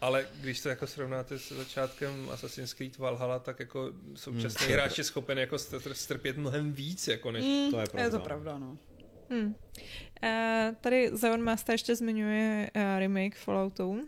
[0.00, 4.74] Ale když to jako srovnáte s začátkem Assassin's Creed Valhalla, tak jako současný Hmm.
[4.74, 7.44] hráč je schopen jako str- strpět mnohem víc, jako než...
[7.44, 8.10] Mm, to je Je pravda.
[8.18, 8.78] to pravda, no.
[9.30, 9.54] Hmm.
[10.22, 13.90] Uh, tady Zeon Master ještě zmiňuje uh, remake Falloutu.
[13.90, 14.00] Uh,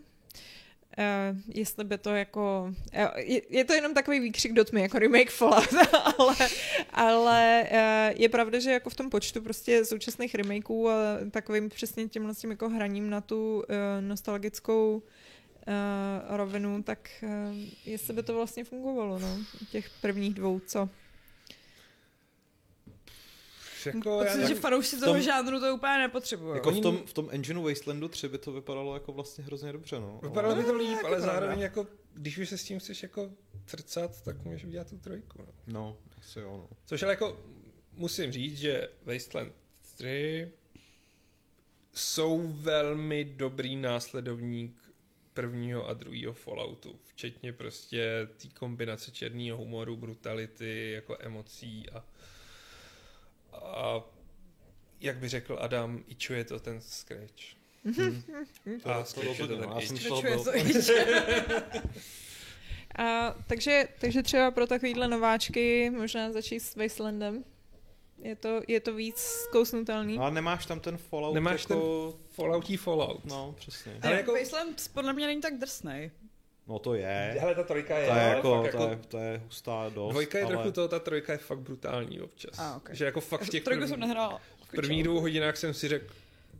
[1.47, 2.73] jestli by to jako...
[3.15, 5.73] Je, je to jenom takový výkřik do tmy, jako remake Fallout,
[6.17, 6.35] ale,
[6.93, 10.93] ale uh, je pravda, že jako v tom počtu prostě současných remakeů a
[11.31, 13.65] takovým přesně tímhle tím jako hraním na tu uh,
[14.01, 15.01] nostalgickou
[15.67, 17.29] uh, rovinu, tak uh,
[17.85, 19.37] jestli by to vlastně fungovalo, no,
[19.71, 20.89] těch prvních dvou, co?
[23.85, 26.55] Jako, já Myslím, že fanoušci v toho tom- žánru to úplně nepotřebují.
[26.55, 29.99] Jako v tom, v tom engineu Wastelandu 3 by to vypadalo jako vlastně hrozně dobře,
[29.99, 30.19] no.
[30.23, 31.33] vypadalo by to líp, jako ale pravda.
[31.33, 33.31] zároveň jako, když už se s tím chceš jako
[33.65, 35.39] trcat, tak můžeš udělat tu trojku.
[35.39, 35.53] No.
[35.67, 36.77] No, asi jo, no.
[36.85, 37.39] Což ale jako
[37.93, 39.53] musím říct, že Wasteland
[39.95, 40.51] 3
[41.93, 44.81] jsou velmi dobrý následovník
[45.33, 52.05] prvního a druhého Falloutu, včetně prostě té kombinace černého humoru, brutality, jako emocí a,
[53.65, 54.01] a
[55.01, 57.43] jak by řekl Adam, ičuje to ten Scratch.
[58.83, 59.75] To, A to Scratch je to ten no.
[59.79, 60.73] Já jsem byl, to i-
[62.97, 67.43] A, takže, takže třeba pro takovýhle nováčky možná začít s Wastelandem.
[68.21, 70.17] Je to, je to víc zkousnutelný.
[70.17, 72.19] ale nemáš tam ten Fallout Nemáš jako...
[72.29, 73.25] Falloutí Fallout.
[73.25, 73.99] No, přesně.
[74.01, 74.33] Ale jako-.
[74.33, 76.11] Wasteland podle mě není tak drsnej.
[76.69, 77.35] No to je.
[77.39, 80.11] Hele, ta trojka je, To je ale jako, fakt to je, to je hustá dost,
[80.11, 80.53] Dvojka je ale...
[80.53, 82.59] trochu to, ta trojka je fakt brutální občas.
[82.59, 82.89] A, ok.
[82.93, 84.41] Že jako fakt v těch Trojku první, jsem nehrála.
[84.65, 86.05] v prvních dvou hodinách jsem si řekl,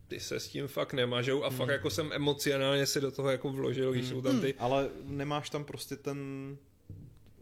[0.07, 3.49] ty se s tím fakt nemažou a fakt jako jsem emocionálně se do toho jako
[3.49, 6.17] vložil, když jsou tam ty Ale nemáš tam prostě ten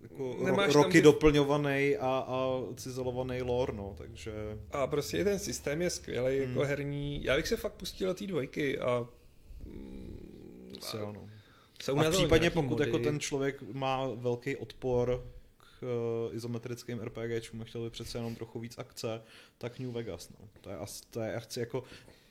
[0.04, 4.32] jako Nemáš ro- tam roky ty- doplňovaný a, a cizelovaný lore, no, takže...
[4.72, 7.24] a prostě ten systém je skvělý, jako herní.
[7.24, 9.08] Já bych se fakt pustil do té dvojky a
[10.82, 11.30] Se, jo, no.
[11.84, 12.86] Jsou A nějaký pokud mody.
[12.86, 15.24] jako ten člověk má velký odpor
[15.58, 15.84] k
[16.30, 19.22] uh, izometrickým RPGčům a chtěl by přece jenom trochu víc akce,
[19.58, 20.48] tak New Vegas, no.
[20.62, 20.78] To je,
[21.10, 21.84] to je chci jako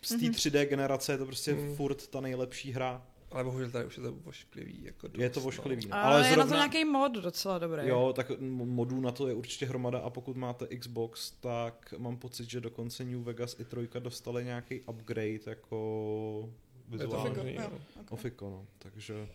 [0.02, 1.74] z té 3D generace je to prostě Mhm.
[1.76, 3.06] furt ta nejlepší hra.
[3.30, 4.84] Ale bohužel tady už je to vošklivý.
[4.84, 5.86] Jako Je to dost, vošklivý.
[5.88, 5.96] No.
[5.96, 6.02] No.
[6.04, 7.88] Ale, Ale je na to zrovna- nějaký mod docela dobrý.
[7.88, 12.50] Jo, tak modů na to je určitě hromada a pokud máte Xbox, tak mám pocit,
[12.50, 16.50] že dokonce New Vegas i trojka dostali nějaký upgrade jako
[16.88, 17.30] vizuálně.
[17.36, 17.80] možný, jo, no.
[18.00, 18.12] ok.
[18.12, 18.66] Ofiko, no.
[18.78, 19.28] Takže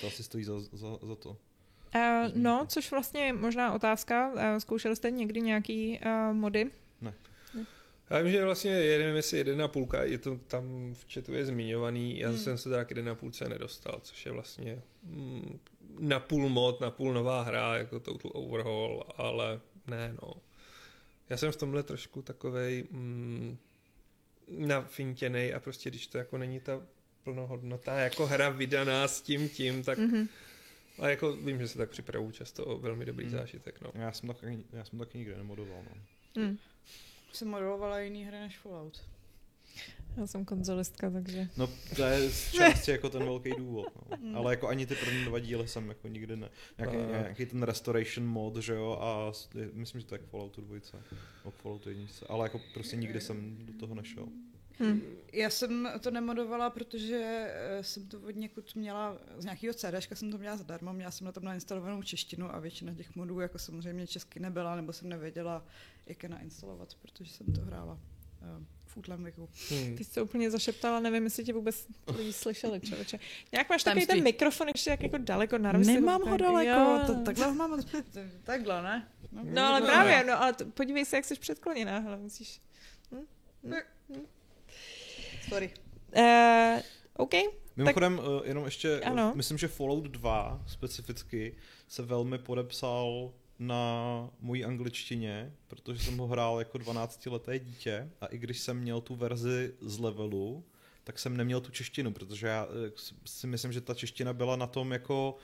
[0.00, 1.30] to asi stojí za, za, za to.
[1.30, 4.32] Uh, no, což vlastně je možná otázka.
[4.32, 6.70] Uh, zkoušeli jste někdy nějaký uh, mody?
[8.10, 11.46] Já vím, že vlastně jeden, jestli jeden a půlka, je to tam v chatu je
[11.46, 12.38] zmiňovaný, já Hmm.
[12.38, 15.58] jsem se teda k jeden a půlce nedostal, což je vlastně mm,
[15.98, 20.32] na půl mod, na půl nová hra, jako total overhaul, ale ne no.
[21.28, 23.58] Já jsem v tomhle trošku takovej mm,
[24.50, 26.82] nafintěnej a prostě když to jako není ta
[27.24, 30.28] plnohodnotná jako hra vydaná s tím tím, tak Mhm.
[30.98, 33.38] a jako vím, že se tak připravuju často o velmi dobrý Hmm.
[33.38, 33.90] zážitek, no.
[33.94, 36.02] Já jsem taky, já jsem taky nikdy nemodoval, no.
[36.42, 36.58] Hmm.
[37.32, 39.04] Jsem modelovala jiný hry než Fallout.
[40.16, 41.48] Já jsem konzolistka, takže...
[41.56, 43.86] No to je z části jako ten velký důvod,
[44.22, 44.38] no.
[44.38, 46.48] Ale jako ani ty první dva díly jsem jako nikdy ne.
[46.78, 49.32] Nějaký, A- nějaký ten restoration mod, že jo, a
[49.72, 51.02] myslím, že to je k Falloutu dvojce,
[51.44, 54.26] o Falloutu jedničce, ale jako prostě nikdy jsem do toho nešel.
[54.80, 55.00] Hm.
[55.32, 60.30] Já jsem to nemodovala, protože eh, jsem to od někud měla, z nějakého CDčka jsem
[60.30, 64.06] to měla zadarmo, měla jsem na tom nainstalovanou češtinu a většina těch modů jako samozřejmě
[64.06, 65.64] česky nebyla, nebo jsem nevěděla,
[66.06, 68.19] jak je nainstalovat, protože jsem to hrála uh,
[68.90, 69.48] v útlém věku.
[69.70, 69.96] Hmm.
[69.96, 71.86] Ty jsi to úplně zašeptala, nevím, jestli tě vůbec
[72.16, 73.18] lidi slyšeli, člověče.
[73.52, 77.00] Nějak máš takový ten mikrofon ještě jak jako daleko na Nemám ho daleko, Jo.
[77.06, 77.82] to, takhle ho mám,
[78.44, 79.08] takhle, ne?
[79.32, 82.60] No ale právě, no ale to, podívej se, jak jsi předkloněná, hele, musíš...
[85.48, 85.70] Sorry.
[86.16, 86.80] Uh,
[87.16, 87.34] OK,
[87.76, 89.22] Mimochodem, tak, jenom ještě, Ano.
[89.22, 89.32] ano.
[89.34, 91.56] myslím, že Fallout 2 specificky
[91.88, 98.38] se velmi podepsal na mojí angličtině, protože jsem ho hrál jako 12-leté dítě a i
[98.38, 100.64] když jsem měl tu verzi z levelu,
[101.04, 102.92] tak jsem neměl tu češtinu, protože já eh,
[103.24, 105.36] si myslím, že ta čeština byla na tom jako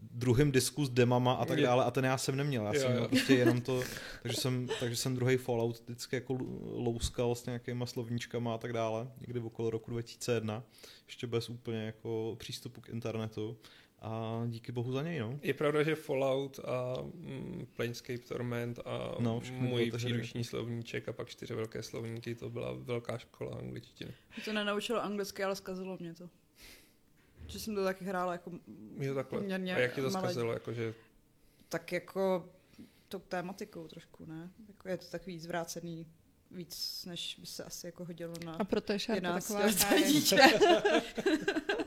[0.00, 2.90] druhým disku s demama a tak dále a ten já jsem neměl, já Jo, jsem
[2.90, 2.96] jo.
[2.96, 3.82] měl prostě jenom to,
[4.22, 6.38] takže jsem, takže jsem druhý Fallout vždycky jako
[6.72, 10.62] louskal s nějakýma slovníčkama a tak dále, někdy okolo roku 2001,
[11.06, 13.56] ještě bez úplně jako přístupu k internetu
[14.00, 15.38] a díky bohu za něj, no.
[15.42, 21.28] Je pravda, že Fallout a mm, Planescape Torment a No, můj příruční slovníček a pak
[21.28, 24.14] čtyři velké slovníky, to byla velká škola angličtiny.
[24.36, 26.30] Mě to nenaučilo anglicky, ale zkazilo mě to.
[27.46, 28.50] Že jsem to taky hrála jako
[28.98, 29.38] Jo, takhle.
[29.38, 30.52] Poměrně a jak ti to malé- zkazilo?
[30.52, 30.94] Jakože,
[31.68, 32.48] tak jako
[33.08, 34.50] tou tématikou trošku, ne?
[34.68, 36.06] Jako je to takový zvrácený
[36.50, 40.36] víc, než by se asi jako hodilo na a proto je šárka 11 taková, dítě.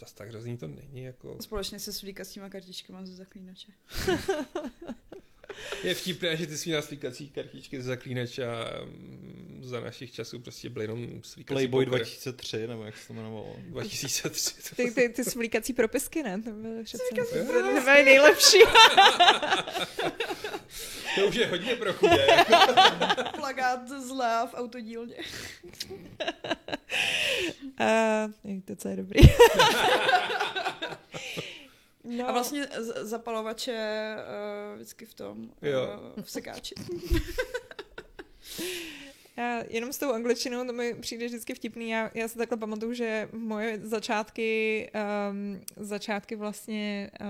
[0.00, 1.02] zas tak hrozný to není.
[1.02, 1.36] Jako...
[1.40, 3.72] Společně se svlíkacíma kartičkama ze zaklínače.
[5.82, 10.68] Je vtipné, že ty svý naslíkací kartičky z zaklínače a mm, za našich časů prostě
[10.68, 11.98] byly jenom slíkací Playboy poker.
[11.98, 13.56] 2003, nebo jak se to jmenovalo.
[13.58, 14.54] 2003.
[14.54, 16.42] to Ty, ty, ty svlíkací propisky, ne?
[16.42, 17.24] To byly přece Jo.
[17.46, 18.58] to byly nejlepší.
[21.14, 22.26] To už je hodně pro chudé.
[23.36, 25.16] Plagát zlá v autodílně.
[27.80, 29.20] Uh, to, co je dobrý.
[32.08, 32.68] no, A vlastně
[33.00, 36.00] zapalovače uh, vždycky v tom, Jo.
[36.16, 36.74] uh, v sekáči.
[39.38, 41.90] Já jenom s tou angličtinou, to mi přijde vždycky vtipný.
[41.90, 44.90] Já, já si takhle pamatuju, že moje začátky,
[45.30, 47.26] um, začátky vlastně uh,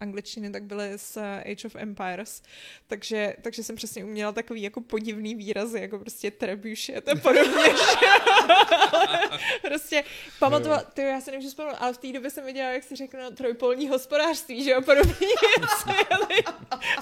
[0.00, 2.42] angličtiny tak byly z Age of Empires,
[2.86, 7.64] takže, takže jsem přesně uměla takový jako podivný výrazy, jako prostě trebuchet a podobně.
[9.62, 10.04] prostě
[10.38, 13.18] pamatovala, ty já se nemůžu vzpomenout, ale v té době jsem viděla, jak si řekl,
[13.18, 15.14] no, trojpolní hospodářství, že jo, podobně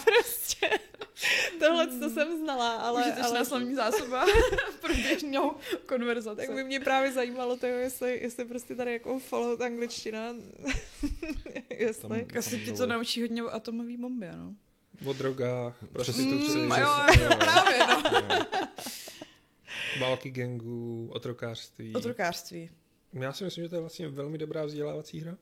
[0.04, 0.78] prostě
[1.58, 4.24] tohle, co jsem znala, ale, Ale, ale slovní zásoba
[4.80, 5.56] pro běžnou
[5.86, 6.46] konverzaci.
[6.46, 10.34] tak by mě právě zajímalo to, jestli, jestli prostě tady jako Fallout angličtina,
[11.70, 12.24] jestli...
[12.24, 14.54] Tam- Asi ti to naučí hodně o atomové bombě, no.
[15.04, 16.88] O drogách, prostituci, Mm, jo.
[17.38, 18.02] právě, no.
[20.00, 21.94] války gangů, otrokářství.
[21.94, 22.70] Otrokářství.
[23.12, 25.36] Já si myslím, že to je vlastně velmi dobrá vzdělávací hra.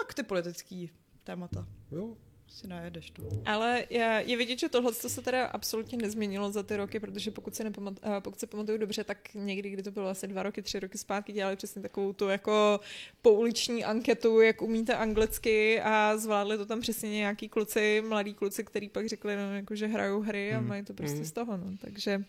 [0.00, 0.90] Tak ty politický
[1.24, 2.16] témata Jo.
[2.52, 3.28] Si najedeš tu.
[3.46, 7.30] Ale je, je vidět, že tohle to se teda absolutně nezměnilo za ty roky, protože
[7.30, 10.42] pokud si, nepamat, eh, pokud si pamatuju dobře, tak někdy, kdy to bylo asi dva
[10.42, 12.80] roky, tři roky zpátky, dělali přesně takovou tu jako
[13.22, 18.88] pouliční anketu, jak umíte anglicky a zvládli to tam přesně nějaký kluci, mladí kluci, který
[18.88, 20.68] pak řekli, no, jako, že hrajou hry a Hmm.
[20.68, 21.24] mají to prostě Hmm.
[21.26, 21.56] z toho.
[21.56, 21.64] No.
[21.80, 22.24] Takže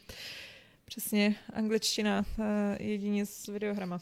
[0.86, 4.02] přesně angličtina eh, jedině s videohrama.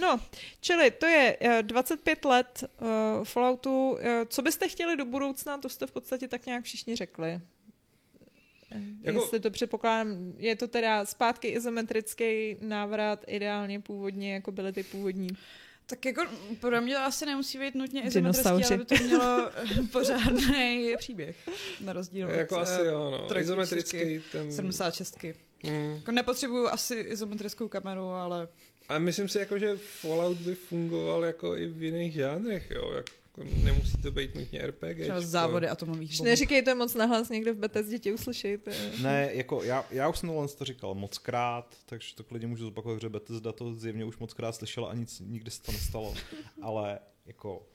[0.00, 0.20] No,
[0.60, 3.90] čili to je eh, 25 let uh, Falloutu.
[3.90, 7.40] Uh, co byste chtěli do budoucna, to jste v podstatě tak nějak všichni řekli.
[8.72, 14.72] Eh, Jako- Jestli to předpokládám, je to teda zpátky izometrický návrat, ideálně původně, jako byly
[14.72, 15.28] ty původní.
[15.86, 16.22] Tak jako
[16.60, 19.50] pro mě to asi nemusí být nutně izometrický, ale by to mělo
[19.92, 21.36] pořádný příběh.
[21.80, 23.38] Na rozdíl od jako asi eh, jo, no.
[23.40, 24.52] Izometrický ten...
[24.52, 25.18] 76.
[25.62, 25.94] Mm.
[25.94, 28.48] Jako nepotřebuju asi izometrickou kameru, ale
[28.92, 32.92] A myslím si, jako, že Fallout by fungoval jako i v jiných žánrech, jo.
[32.92, 33.12] Jako,
[33.64, 35.00] nemusí to být nutně RPG.
[35.00, 36.24] třeba závody atomových bomb.
[36.24, 38.56] neříkejte moc nahlas někde v Bethesdě tě uslyší.
[38.56, 38.92] To je...
[39.02, 42.64] Ne, jako já, já už jsem tohle to říkal moc krát, takže to klidně můžu
[42.64, 46.14] zopakovat, že Bethesda to zjevně už moc krát slyšela a nic, nikdy se to nestalo.
[46.62, 47.66] Ale jako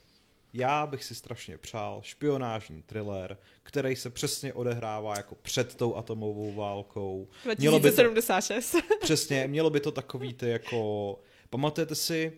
[0.52, 6.54] já bych si strašně přál špionážní thriller, který se přesně odehrává jako před tou atomovou
[6.54, 7.28] válkou.
[7.58, 8.76] Mělo by to- 2076.
[9.00, 11.20] Přesně, mělo by to takový ty jako...
[11.50, 12.32] Pamatujete si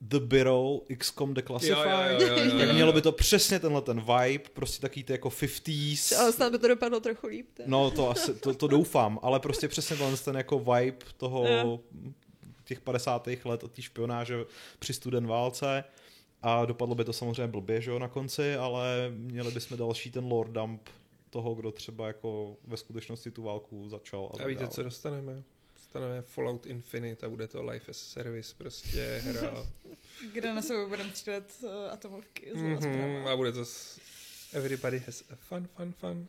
[0.00, 2.20] The Bureau, XCOM Declassified.
[2.20, 5.04] Jo, jo, jo, jo, jo, Tak mělo by to přesně tenhle ten vibe, prostě taký
[5.04, 6.18] ty jako 50s.
[6.20, 7.46] Ale snad by to dopadlo trochu líp.
[7.54, 7.68] teda.
[7.70, 11.80] No to asi, to, to doufám, ale prostě přesně tenhle ten jako vibe toho
[12.64, 13.28] těch 50.
[13.44, 14.36] let a té špionáže
[14.78, 15.84] při studen válce
[16.42, 20.24] a dopadlo by to samozřejmě blbě, že jo, na konci, ale měli bychom další ten
[20.24, 20.88] lore dump
[21.30, 24.30] toho, kdo třeba jako ve skutečnosti tu válku začal.
[24.34, 24.72] A tak víte, dále.
[24.72, 25.42] co dostaneme?
[25.74, 29.66] Dostaneme Fallout Infinite a bude to Life as Service, prostě hra.
[30.32, 32.50] Kde na sebou budeme střílet uh, atomovky.
[32.54, 33.26] Mhm, Mm-hmm.
[33.28, 34.00] a bude to s...
[34.52, 36.26] Everybody has a fun, fun, fun.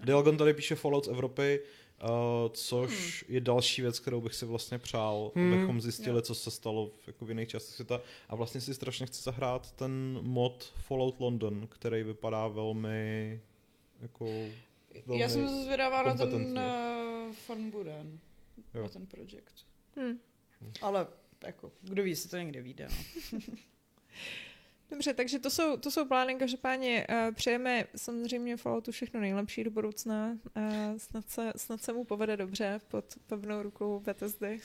[0.00, 1.60] Dialgon tady píše Fallout z Evropy,
[2.02, 2.08] uh,
[2.52, 5.52] což je další věc, kterou bych si vlastně přál, Hmm.
[5.52, 6.22] abychom zjistili, Jo.
[6.22, 8.00] co se stalo v, jako v jiných částech světa.
[8.28, 13.40] A vlastně si strašně chci zahrát ten mod Fallout London, který vypadá velmi
[14.00, 14.24] jako...
[15.06, 18.18] velmi Já jsem zvědavá na ten uh, Fun Buren.
[18.74, 18.82] Jo.
[18.82, 19.54] Na ten projekt.
[19.96, 20.18] Hm.
[20.80, 21.06] Ale
[21.46, 22.88] jako, kdo ví, jestli to někde vyjde.
[23.32, 23.38] No.
[24.90, 26.34] Dobře, takže to jsou, to jsou plány.
[26.34, 30.38] Každopádně uh, přejeme samozřejmě Falloutu všechno nejlepší do budoucna.
[30.56, 30.62] Uh,
[30.96, 34.60] snad, se, snad se mu povede dobře pod pevnou rukou Bethesdy.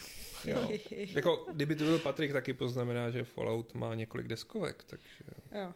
[0.45, 0.69] Jo.
[0.91, 5.23] Jako, kdyby to byl Patrik, taky poznamená, že Fallout má několik deskovek, takže...
[5.51, 5.73] jo.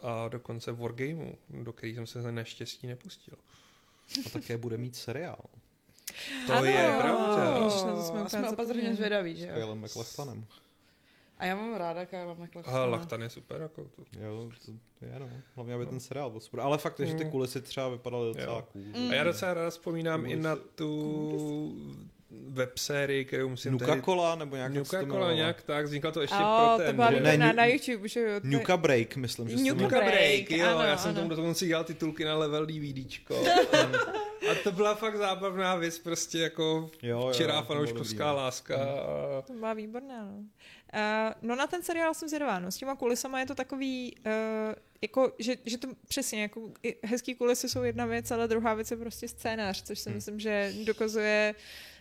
[0.00, 3.34] A dokonce Wargameu, do kterých jsem se neštěstí nepustil.
[4.26, 5.44] A také bude mít seriál
[6.46, 6.64] To Ano.
[6.64, 7.58] je pravda.
[7.64, 9.54] Ježiš, na to jsme opatrně zvědaví, s že jo.
[9.54, 10.46] Kylem McLachtanem.
[11.38, 12.90] A já mám ráda Kyla A McLachlan.
[12.90, 14.02] Lachtan je super, jako to.
[14.20, 14.50] Jo,
[14.98, 15.28] to je no.
[15.56, 16.60] Hlavně, aby ten seriál byl super.
[16.60, 17.30] Ale fakt je, že ty Mm.
[17.30, 18.64] kulisy třeba vypadaly docela Jo.
[18.72, 18.82] cool.
[18.82, 19.10] Mm.
[19.10, 21.98] A já docela rád vzpomínám To i na tu
[22.48, 24.02] websérii, kterou musím Nuka tehdy...
[24.02, 26.96] Cola, nebo nějak to Nuka Cola, nějak tak, vzniklo to ještě O, pro to ten...
[26.96, 28.40] byla že- Ne, na, na YouTube, že jo.
[28.40, 29.82] to Nuka Break, myslím, že to Nuka.
[29.82, 30.12] Nuka Break,
[30.48, 31.18] Break, jo, ano, já jsem ano.
[31.20, 33.36] tomu dokonce dělal titulky na level DVDčko.
[34.50, 38.36] a to byla fakt zábavná věc, prostě jako Jo, jo, to bylo fanouškovská no.
[38.36, 38.76] láska.
[39.46, 40.42] To byla výborná, no.
[40.94, 42.70] Uh, no na ten seriál jsem zvědavá, no.
[42.70, 44.32] S těma kulisama je to takový, uh,
[45.02, 46.72] jako, že, že to přesně, jako
[47.04, 50.16] hezký kulisy jsou jedna věc, ale druhá věc je prostě scénář, což si Hmm.
[50.16, 51.54] myslím, že dokazuje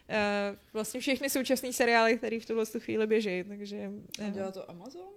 [0.10, 3.92] uh, vlastně všechny současné seriály, které v tuhle tu chvíli běží, takže...
[4.24, 5.08] A Uh, dělá to Amazon?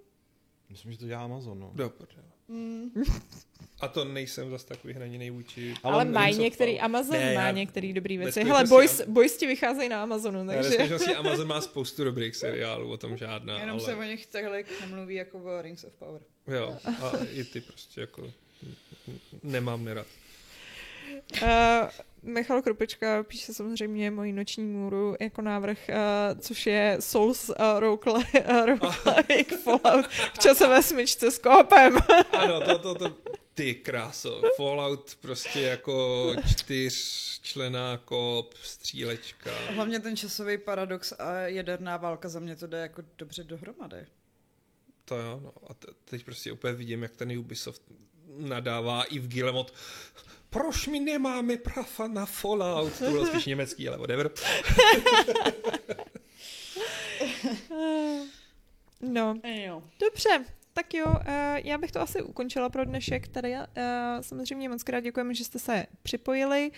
[0.69, 1.71] Myslím, že to dělá Amazon, no.
[1.75, 2.23] Do prdele.
[2.51, 2.91] Mm.
[3.81, 5.73] A to nejsem zas tak vyhraněný vůči...
[5.83, 6.79] ale, ale mají Microsoft některý.
[6.79, 8.43] Amazon Ne, má já- některé dobré ve věci.
[8.43, 10.69] Hele, boys, Am- boys ti vycházejí na Amazonu, Ale ve takže...
[10.71, 13.85] skutečnosti Amazon má spoustu dobrých seriálů, o tom žádná, Jenom ale...
[13.85, 16.21] se o nich takhle nemluví jako o Rings of Power.
[16.47, 18.33] Jo, a i ty prostě jako
[19.43, 20.07] nemám nerad.
[21.41, 21.89] Uh,
[22.23, 28.43] Michal Krupečka píše samozřejmě moji noční můru jako návrh, uh, což je Souls uh, roguelike,
[28.43, 31.97] uh, Fallout v časové smyčce s koopem.
[32.31, 33.17] Ano, to, to, to,
[33.53, 39.51] ty kráso, Fallout prostě jako čtyřčlená kop, střílečka.
[39.69, 44.05] Hlavně ten časový paradox a jaderná válka za mě to jde jako dobře dohromady.
[45.05, 45.53] To jo, no.
[45.69, 47.81] A te- teď prostě úplně vidím, jak ten Ubisoft
[48.37, 49.73] nadává i v Guillemot.
[50.53, 52.99] Proč my nemáme prafa na Fallout?
[52.99, 54.31] To bylo spíš německý, ale whatever.
[59.01, 59.83] No, Jo.
[59.99, 60.45] dobře.
[60.73, 61.15] Tak jo, uh,
[61.63, 63.27] já bych to asi ukončila pro dnešek.
[63.27, 63.61] Tady uh,
[64.21, 66.71] samozřejmě moc krát děkujeme, že jste se připojili.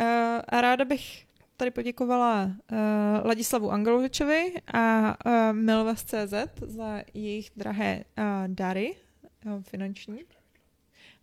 [0.00, 0.04] Uh,
[0.48, 2.78] a ráda bych tady poděkovala uh,
[3.24, 6.34] Ladislavu Angelovičovi a uh, Milvas.cz
[6.66, 8.96] za jejich drahé uh, dary
[9.46, 10.18] uh, finanční.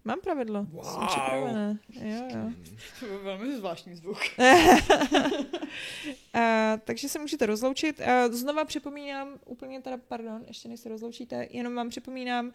[0.06, 0.66] Mám pravidlo.
[0.66, 1.08] Jsem Wow.
[1.08, 1.78] připravená.
[1.90, 2.52] Jo, jo.
[3.00, 4.18] To byl velmi zvláštní zvuk.
[6.36, 6.42] Uh,
[6.84, 8.00] takže se můžete rozloučit.
[8.00, 12.52] Uh, znova připomínám, úplně teda, pardon, ještě než se rozloučíte, jenom vám připomínám, uh,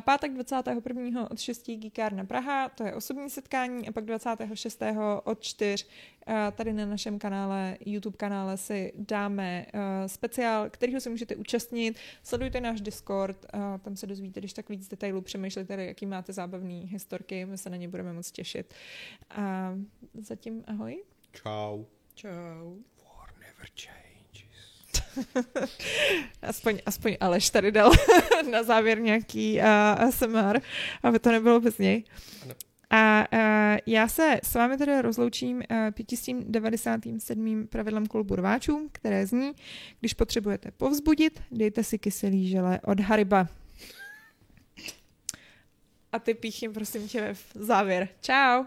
[0.00, 1.30] pátek 21.
[1.30, 4.82] od 6 Geekárna Praha, to je osobní setkání, a pak 26.
[5.24, 11.10] od 4 uh, tady na našem kanále, YouTube kanále si dáme uh, speciál, kterýho se
[11.10, 11.98] můžete účastnit.
[12.22, 16.32] Sledujte náš Discord, uh, tam se dozvíte, když tak víc detailů, přemýšlejte, jaký máte
[16.86, 18.74] historky, my se na ně budeme moc těšit.
[19.30, 19.74] A
[20.14, 21.02] zatím ahoj.
[21.32, 21.84] Čau.
[22.14, 22.76] Čau.
[23.04, 24.10] War never changes.
[26.42, 27.90] Aspoň, aspoň Aleš tady dal
[28.50, 30.60] na závěr nějaký uh, ASMR,
[31.02, 32.04] aby to nebylo bez něj.
[32.42, 32.54] Ano.
[32.90, 37.66] A uh, já se s vámi tedy rozloučím uh, 597.
[37.66, 39.52] pravidlem klubu rváčů, které zní,
[40.00, 43.48] když potřebujete povzbudit, dejte si kyselý žele od Hariba.
[46.12, 48.08] A ty píchni prosím tě v závěr.
[48.20, 48.64] Čau.